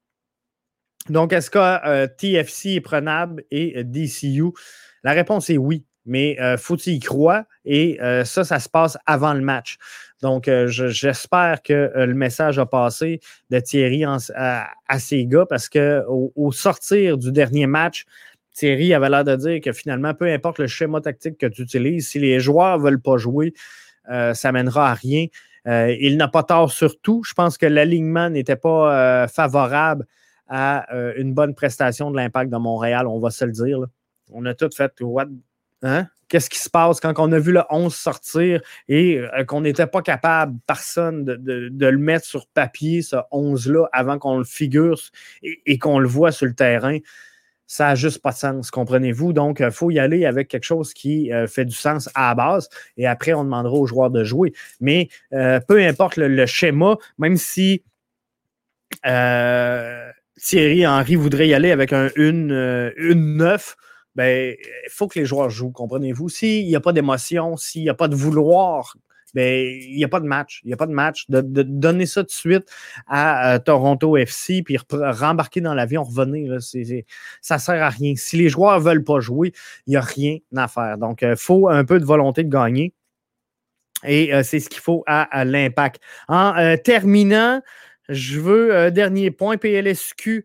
Donc, 1.09 1.33
est-ce 1.33 1.51
que 1.51 2.07
TFC 2.07 2.77
est 2.77 2.81
prenable 2.81 3.45
et 3.51 3.85
DCU? 3.85 4.53
La 5.03 5.13
réponse 5.13 5.51
est 5.51 5.59
oui 5.59 5.85
mais 6.07 6.37
il 6.39 6.59
faut 6.59 6.77
y 6.77 6.99
croire 6.99 7.45
et 7.65 7.99
ça, 8.25 8.45
ça 8.45 8.59
se 8.59 8.69
passe 8.69 8.99
avant 9.07 9.33
le 9.33 9.41
match. 9.41 9.79
Donc, 10.25 10.49
euh, 10.49 10.69
j'espère 10.69 11.63
que 11.63 11.75
euh, 11.75 12.07
le 12.07 12.15
message 12.15 12.59
a 12.59 12.65
passé 12.65 13.21
de 13.51 13.61
Thierry 13.61 14.05
à, 14.05 14.99
ses 14.99 15.27
gars 15.27 15.45
parce 15.45 15.69
qu'au 15.69 16.33
au 16.35 16.51
sortir 16.51 17.19
du 17.19 17.31
dernier 17.31 17.67
match, 17.67 18.07
Thierry 18.55 18.95
avait 18.95 19.11
l'air 19.11 19.25
de 19.25 19.37
dire 19.37 19.61
que 19.61 19.73
finalement, 19.73 20.14
peu 20.14 20.33
importe 20.33 20.59
le 20.59 20.67
schéma 20.67 21.01
tactique 21.01 21.38
que 21.38 21.47
tu 21.47 21.62
utilises, 21.62 22.09
si 22.09 22.19
les 22.19 22.40
joueurs 22.40 22.79
ne 22.79 22.85
veulent 22.85 23.03
pas 23.03 23.19
jouer, 23.19 23.53
euh, 24.11 24.33
ça 24.33 24.53
mènera 24.53 24.90
à 24.90 24.95
rien. 24.95 25.27
il 25.67 26.17
n'a 26.17 26.29
pas 26.29 26.43
tort 26.43 26.73
sur 26.73 26.99
tout. 27.01 27.23
Je 27.27 27.35
pense 27.35 27.59
que 27.59 27.67
l'alignement 27.67 28.31
n'était 28.31 28.57
pas 28.57 29.27
favorable 29.29 30.07
à 30.49 30.87
une 31.17 31.35
bonne 31.35 31.55
prestation 31.55 32.11
de 32.11 32.17
l'impact 32.17 32.51
de 32.51 32.57
Montréal, 32.57 33.07
on 33.07 33.19
va 33.19 33.31
se 33.31 33.45
le 33.45 33.53
dire. 33.53 33.81
On 34.31 34.45
a 34.47 34.55
tout 34.55 34.71
fait. 34.75 34.93
What, 35.01 35.27
Hein? 35.85 36.07
Qu'est-ce 36.29 36.49
qui 36.49 36.59
se 36.59 36.71
passe 36.71 36.99
quand 36.99 37.12
on 37.19 37.31
a 37.31 37.38
vu 37.38 37.53
le 37.53 37.62
11 37.69 37.95
sortir 37.95 38.62
et 38.88 39.19
euh, 39.19 39.45
qu'on 39.45 39.61
n'était 39.61 39.87
pas 39.87 40.01
capable, 40.01 40.59
personne, 40.67 41.25
de, 41.25 41.87
le 41.87 41.99
mettre 41.99 42.25
sur 42.25 42.47
papier, 42.47 43.03
ce 43.03 43.17
11-là, 43.31 43.88
avant 43.93 44.19
qu'on 44.19 44.38
le 44.38 44.45
figure 44.45 44.99
et, 45.43 45.79
qu'on 45.79 45.99
le 45.99 46.09
voit 46.09 46.33
sur 46.33 46.47
le 46.47 46.55
terrain? 46.55 46.99
Ça 47.66 47.87
n'a 47.87 47.94
juste 47.94 48.20
pas 48.20 48.33
de 48.33 48.37
sens, 48.37 48.70
comprenez-vous? 48.70 49.33
Donc, 49.33 49.61
il 49.61 49.70
faut 49.70 49.90
y 49.90 49.98
aller 49.98 50.27
avec 50.27 50.48
quelque 50.48 50.64
chose 50.64 50.92
qui 50.92 51.33
euh, 51.33 51.46
fait 51.46 51.64
du 51.64 51.74
sens 51.74 52.11
à 52.14 52.29
la 52.29 52.35
base 52.35 52.68
et 52.96 53.07
après, 53.07 53.33
on 53.33 53.44
demandera 53.44 53.72
aux 53.74 53.87
joueurs 53.87 54.11
de 54.11 54.22
jouer. 54.22 54.53
Mais 54.81 55.09
euh, 55.33 55.61
peu 55.61 55.83
importe 55.83 56.16
le, 56.16 56.46
schéma, 56.46 56.96
même 57.18 57.37
si 57.37 57.83
Thierry 59.03 60.87
Henry 60.87 61.14
voudrait 61.14 61.48
y 61.48 61.55
aller 61.55 61.70
avec 61.70 61.92
un 61.92 62.11
une, 62.16 62.92
une 62.96 63.37
9, 63.37 63.77
ben, 64.14 64.55
il 64.61 64.90
faut 64.90 65.09
que 65.09 65.18
les 65.18 65.27
joueurs 65.27 65.50
jouent, 65.50 65.72
comprenez-vous? 65.72 66.29
S'il 66.29 66.66
n'y 66.66 66.77
a 66.77 66.81
pas 66.81 66.92
d'émotion, 66.92 67.57
s'il 67.57 67.83
n'y 67.83 67.88
a 67.88 67.94
pas 67.94 68.09
de 68.09 68.14
vouloir, 68.14 68.96
ben, 69.35 69.66
il 69.66 69.97
n'y 69.97 70.05
a 70.05 70.09
pas 70.09 70.20
de 70.20 70.27
match. 70.27 70.61
Il 70.64 70.68
n'y 70.68 70.73
a 70.73 70.77
pas 70.77 70.87
de 70.87 70.92
match. 70.92 71.25
De, 71.29 71.40
donner 71.40 72.07
ça 72.07 72.23
de 72.23 72.31
suite 72.31 72.70
à, 73.07 73.59
Toronto 73.59 74.16
FC, 74.16 74.62
puis 74.62 74.79
rembarquer 74.90 75.61
dans 75.61 75.75
l'avion, 75.75 76.03
revenir, 76.03 76.61
ça 76.61 77.55
ne 77.55 77.61
sert 77.61 77.83
à 77.83 77.88
rien. 77.88 78.14
Si 78.16 78.37
les 78.37 78.49
joueurs 78.49 78.79
ne 78.79 78.85
veulent 78.85 79.05
pas 79.05 79.20
jouer, 79.20 79.53
il 79.87 79.90
n'y 79.90 79.97
a 79.97 80.01
rien 80.01 80.38
à 80.57 80.68
faire. 80.68 80.99
Donc, 80.99 81.23
il 81.23 81.37
faut 81.37 81.68
un 81.68 81.85
peu 81.85 81.99
de 81.99 82.05
volonté 82.05 82.44
de 82.44 82.51
gagner. 82.51 82.92
Et 84.07 84.35
euh, 84.35 84.42
c'est 84.42 84.61
ce 84.61 84.68
qu'il 84.68 84.81
faut 84.81 85.03
à, 85.07 85.44
l'impact. 85.44 86.03
En 86.29 86.57
euh, 86.57 86.77
terminant, 86.77 87.62
je 88.09 88.38
veux, 88.38 88.75
euh, 88.75 88.90
dernier 88.90 89.31
point, 89.31 89.57
PLSQ 89.57 90.44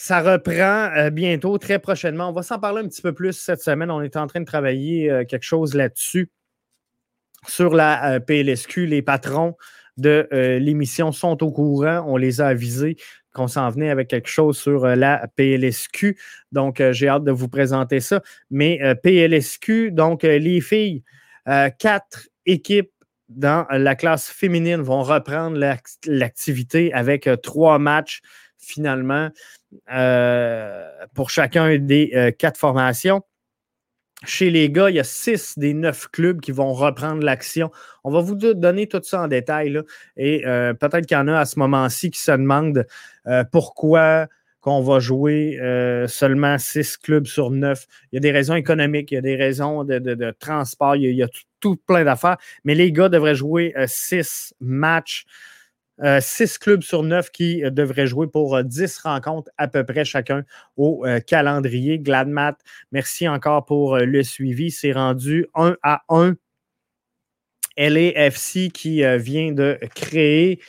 ça 0.00 0.20
reprend 0.20 0.92
euh, 0.96 1.10
bientôt, 1.10 1.58
très 1.58 1.80
prochainement. 1.80 2.28
On 2.28 2.32
va 2.32 2.44
s'en 2.44 2.60
parler 2.60 2.82
un 2.82 2.88
petit 2.88 3.02
peu 3.02 3.12
plus 3.12 3.32
cette 3.32 3.60
semaine. 3.60 3.90
On 3.90 4.00
est 4.00 4.16
en 4.16 4.28
train 4.28 4.38
de 4.38 4.44
travailler 4.44 5.10
euh, 5.10 5.24
quelque 5.24 5.42
chose 5.42 5.74
là-dessus 5.74 6.30
sur 7.46 7.74
la 7.74 8.14
euh, 8.14 8.20
PLSQ. 8.20 8.86
Les 8.86 9.02
patrons 9.02 9.56
de 9.96 10.28
l'émission 10.60 11.10
sont 11.10 11.42
au 11.42 11.50
courant. 11.50 12.04
On 12.06 12.16
les 12.16 12.40
a 12.40 12.46
avisés 12.46 12.96
qu'on 13.34 13.48
s'en 13.48 13.68
venait 13.68 13.90
avec 13.90 14.06
quelque 14.06 14.28
chose 14.28 14.56
sur 14.56 14.86
la 14.86 15.26
PLSQ. 15.34 16.16
Donc, 16.52 16.80
j'ai 16.92 17.08
hâte 17.08 17.24
de 17.24 17.32
vous 17.32 17.48
présenter 17.48 17.98
ça. 17.98 18.22
Mais 18.48 18.78
PLSQ, 19.02 19.90
donc 19.90 20.22
les 20.22 20.60
filles, 20.60 21.02
quatre 21.44 22.28
équipes 22.46 22.92
dans 23.28 23.66
la 23.70 23.96
classe 23.96 24.28
féminine 24.28 24.82
vont 24.82 25.02
reprendre 25.02 25.58
l'activité 26.06 26.92
avec 26.92 27.28
trois 27.42 27.80
matchs 27.80 28.20
finalement 28.68 29.30
euh, 29.92 30.88
pour 31.14 31.30
chacun 31.30 31.78
des 31.78 32.12
euh, 32.14 32.30
quatre 32.30 32.58
formations. 32.58 33.22
Chez 34.24 34.50
les 34.50 34.68
gars, 34.68 34.90
il 34.90 34.96
y 34.96 35.00
a 35.00 35.04
six 35.04 35.58
des 35.58 35.74
neuf 35.74 36.08
clubs 36.08 36.40
qui 36.40 36.50
vont 36.50 36.72
reprendre 36.72 37.22
l'action. 37.22 37.70
On 38.02 38.10
va 38.10 38.20
vous 38.20 38.34
donner 38.34 38.88
tout 38.88 39.00
ça 39.02 39.22
en 39.22 39.28
détail. 39.28 39.80
et 40.16 40.44
euh, 40.46 40.74
peut-être 40.74 41.06
qu'il 41.06 41.16
y 41.16 41.20
en 41.20 41.28
a 41.28 41.38
à 41.38 41.44
ce 41.44 41.58
moment-ci 41.58 42.10
qui 42.10 42.20
se 42.20 42.32
demandent 42.32 42.86
pourquoi 43.52 44.26
qu'on 44.60 44.82
va 44.82 44.98
jouer 44.98 45.56
seulement 46.08 46.58
six 46.58 46.96
clubs 46.96 47.26
sur 47.26 47.50
neuf. 47.50 47.86
Il 48.10 48.16
y 48.16 48.18
a 48.18 48.20
des 48.20 48.32
raisons 48.32 48.56
économiques, 48.56 49.12
il 49.12 49.14
y 49.14 49.18
a 49.18 49.22
des 49.22 49.36
raisons 49.36 49.84
de, 49.84 50.34
transport, 50.40 50.96
il 50.96 51.14
y 51.14 51.22
a, 51.22 51.28
tout, 51.60 51.76
plein 51.76 52.02
d'affaires. 52.02 52.38
Mais 52.64 52.74
les 52.74 52.90
gars 52.90 53.08
devraient 53.08 53.36
jouer 53.36 53.72
six 53.86 54.52
matchs 54.60 55.26
euh, 56.02 56.20
six 56.20 56.58
clubs 56.58 56.82
sur 56.82 57.02
neuf 57.02 57.30
qui 57.30 57.64
euh, 57.64 57.70
devraient 57.70 58.06
jouer 58.06 58.28
pour 58.28 58.62
10 58.62 58.82
euh, 58.82 59.08
rencontres 59.08 59.50
à 59.58 59.66
peu 59.66 59.84
près 59.84 60.04
chacun 60.04 60.44
au 60.76 61.04
calendrier. 61.26 61.98
Gladmat, 61.98 62.56
merci 62.92 63.28
encore 63.28 63.64
pour 63.64 63.98
le 63.98 64.22
suivi. 64.22 64.70
C'est 64.70 64.92
rendu 64.92 65.46
1 65.54 65.76
à 65.82 66.02
1. 66.08 66.34
LAFC 67.76 68.70
qui 68.72 69.02
vient 69.18 69.52
de 69.52 69.78
créer 69.94 70.60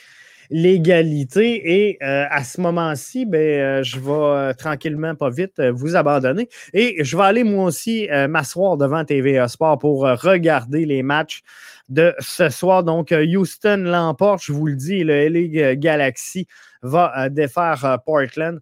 l'égalité. 0.50 1.88
Et 1.88 1.98
à 2.02 2.44
ce 2.44 2.60
moment-ci, 2.60 3.24
ben, 3.24 3.82
je 3.82 3.98
vais 3.98 4.54
tranquillement, 4.54 5.14
pas 5.14 5.30
vite, 5.30 5.60
vous 5.60 5.96
abandonner. 5.96 6.48
Et 6.72 7.02
je 7.02 7.16
vais 7.16 7.22
aller 7.22 7.44
moi 7.44 7.64
aussi 7.64 8.08
m'asseoir 8.28 8.76
devant 8.76 9.04
TVA 9.04 9.48
Sport 9.48 9.78
pour 9.78 10.02
regarder 10.02 10.84
les 10.86 11.02
matchs 11.02 11.42
de 11.90 12.14
ce 12.20 12.48
soir. 12.48 12.82
Donc, 12.84 13.12
euh, 13.12 13.26
Houston 13.26 13.82
l'emporte, 13.84 14.42
je 14.42 14.52
vous 14.52 14.66
le 14.66 14.76
dis, 14.76 15.04
le 15.04 15.28
LA 15.28 15.74
Galaxy 15.74 16.46
va 16.82 17.12
euh, 17.18 17.28
défaire 17.28 17.84
euh, 17.84 17.96
Portland. 17.98 18.58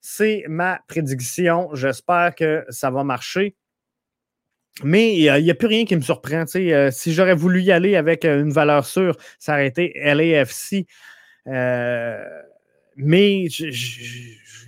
C'est 0.00 0.44
ma 0.48 0.80
prédiction. 0.88 1.68
J'espère 1.74 2.34
que 2.34 2.64
ça 2.70 2.90
va 2.90 3.04
marcher. 3.04 3.56
Mais 4.84 5.16
il 5.16 5.42
n'y 5.42 5.50
a, 5.50 5.54
plus 5.56 5.66
rien 5.66 5.84
qui 5.84 5.96
me 5.96 6.00
surprend. 6.00 6.44
si 6.46 7.12
j'aurais 7.12 7.34
voulu 7.34 7.62
y 7.62 7.72
aller 7.72 7.96
avec 7.96 8.24
une 8.24 8.52
valeur 8.52 8.86
sûre, 8.86 9.16
ça 9.40 9.54
aurait 9.54 9.66
été 9.66 9.92
LAFC. 9.96 10.86
Mais 12.96 13.48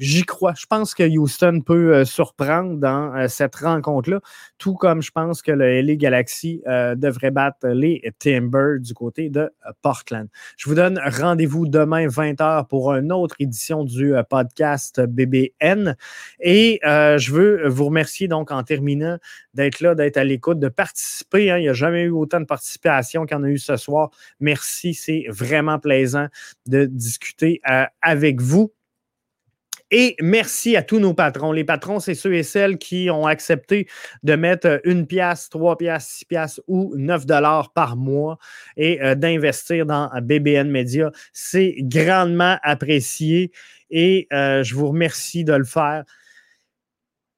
j'y 0.01 0.25
crois. 0.25 0.55
Je 0.57 0.67
pense 0.67 0.95
que 0.95 1.03
Houston 1.03 1.61
peut 1.65 1.95
euh, 1.95 2.05
surprendre 2.05 2.77
dans 2.79 3.15
euh, 3.15 3.29
cette 3.29 3.55
rencontre-là, 3.57 4.21
tout 4.59 4.75
comme 4.75 5.03
je 5.03 5.11
pense 5.11 5.43
que 5.43 5.53
le 5.53 5.81
LA 5.83 5.97
Galaxy 5.97 6.63
euh, 6.67 6.95
devrait 6.95 7.31
battre 7.31 7.69
les 7.69 8.03
Timbers 8.19 8.81
du 8.81 8.95
côté 8.95 9.29
de 9.29 9.51
Portland. 9.83 10.27
Je 10.57 10.69
vous 10.69 10.75
donne 10.75 10.99
rendez-vous 11.05 11.67
demain 11.67 12.07
20h 12.07 12.67
pour 12.67 12.95
une 12.95 13.13
autre 13.13 13.37
édition 13.39 13.85
du 13.85 14.15
podcast 14.29 15.01
BBN. 15.01 15.97
Et 16.41 16.81
je 16.83 17.33
veux 17.33 17.69
vous 17.69 17.87
remercier 17.87 18.27
donc 18.27 18.51
en 18.51 18.63
terminant 18.63 19.19
d'être 19.55 19.81
là, 19.81 19.95
d'être 19.95 20.17
à 20.17 20.25
l'écoute, 20.25 20.59
de 20.59 20.69
participer. 20.69 21.51
Hein. 21.51 21.59
Il 21.59 21.63
n'y 21.63 21.69
a 21.69 21.75
jamais 21.75 22.03
eu 22.03 22.11
autant 22.11 22.41
de 22.41 22.47
participation 22.47 23.27
qu'il 23.27 23.37
y 23.37 23.41
en 23.41 23.45
a 23.45 23.49
eu 23.49 23.59
ce 23.59 23.77
soir. 23.77 24.11
Merci, 24.41 24.95
c'est 24.95 25.25
vraiment 25.29 25.79
plaisant 25.79 26.27
de 26.67 26.87
discuter 26.87 27.61
avec 28.03 28.41
vous. 28.41 28.73
Et 29.91 30.15
merci 30.21 30.77
à 30.77 30.83
tous 30.83 31.01
nos 31.01 31.15
patrons. 31.15 31.51
Les 31.51 31.65
patrons, 31.65 31.99
c'est 31.99 32.15
ceux 32.15 32.35
et 32.35 32.45
celles 32.45 32.79
qui 32.79 33.11
ont 33.11 33.27
accepté 33.27 33.89
de 34.23 34.37
mettre 34.37 34.81
une 34.85 35.07
pièce, 35.07 35.49
trois 35.49 35.77
pièces, 35.77 36.07
six 36.07 36.25
pièces 36.25 36.61
ou 36.69 36.95
neuf 36.97 37.27
dollars 37.27 37.73
par 37.73 37.97
mois 37.97 38.39
et 38.77 39.03
euh, 39.03 39.17
d'investir 39.17 39.87
dans 39.87 40.09
BBN 40.23 40.71
Media. 40.71 41.11
C'est 41.33 41.75
grandement 41.81 42.57
apprécié 42.63 43.51
et 43.91 44.29
euh, 44.33 44.63
je 44.63 44.77
vous 44.77 44.89
remercie 44.89 45.43
de 45.43 45.55
le 45.55 45.65
faire. 45.65 46.05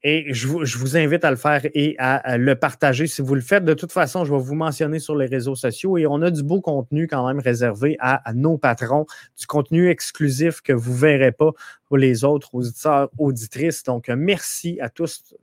Et 0.04 0.34
je 0.34 0.48
vous, 0.48 0.96
invite 0.96 1.24
à 1.24 1.30
le 1.30 1.36
faire 1.36 1.60
et 1.74 1.94
à, 1.98 2.36
le 2.36 2.56
partager 2.56 3.06
si 3.06 3.22
vous 3.22 3.36
le 3.36 3.40
faites. 3.40 3.64
De 3.64 3.74
toute 3.74 3.92
façon, 3.92 4.24
je 4.24 4.32
vais 4.32 4.40
vous 4.40 4.56
mentionner 4.56 4.98
sur 4.98 5.14
les 5.14 5.26
réseaux 5.26 5.54
sociaux 5.54 5.96
et 5.96 6.06
on 6.08 6.22
a 6.22 6.30
du 6.30 6.42
beau 6.42 6.60
contenu 6.60 7.06
quand 7.06 7.24
même 7.26 7.38
réservé 7.38 7.96
à, 8.00 8.20
nos 8.34 8.58
patrons, 8.58 9.06
du 9.38 9.46
contenu 9.46 9.88
exclusif 9.88 10.60
que 10.60 10.72
vous 10.72 10.92
ne 10.92 10.98
verrez 10.98 11.30
pas 11.30 11.52
pour 11.84 11.98
les 11.98 12.24
autres 12.24 12.52
auditeurs, 12.52 13.10
auditrices. 13.16 13.84
Donc, 13.84 14.08
merci 14.08 14.80
à 14.80 14.88
tous 14.88 15.34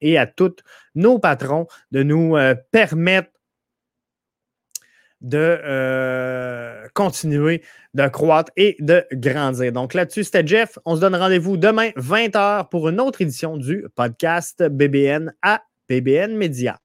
et 0.00 0.16
à 0.16 0.26
toutes 0.26 0.62
nos 0.94 1.18
patrons 1.18 1.66
de 1.90 2.04
nous 2.04 2.36
euh, 2.36 2.54
permettre 2.70 3.30
de 5.20 5.38
euh, 5.38 6.86
continuer 6.94 7.62
de 7.94 8.06
croître 8.08 8.52
et 8.56 8.76
de 8.80 9.04
grandir. 9.12 9.72
Donc 9.72 9.94
là-dessus, 9.94 10.24
c'était 10.24 10.46
Jeff. 10.46 10.78
On 10.84 10.96
se 10.96 11.00
donne 11.00 11.14
rendez-vous 11.16 11.56
demain, 11.56 11.90
20h, 11.96 12.68
pour 12.68 12.88
une 12.88 13.00
autre 13.00 13.22
édition 13.22 13.56
du 13.56 13.86
podcast 13.94 14.62
BBN 14.68 15.32
à 15.42 15.62
BBN 15.88 16.36
Media. 16.36 16.83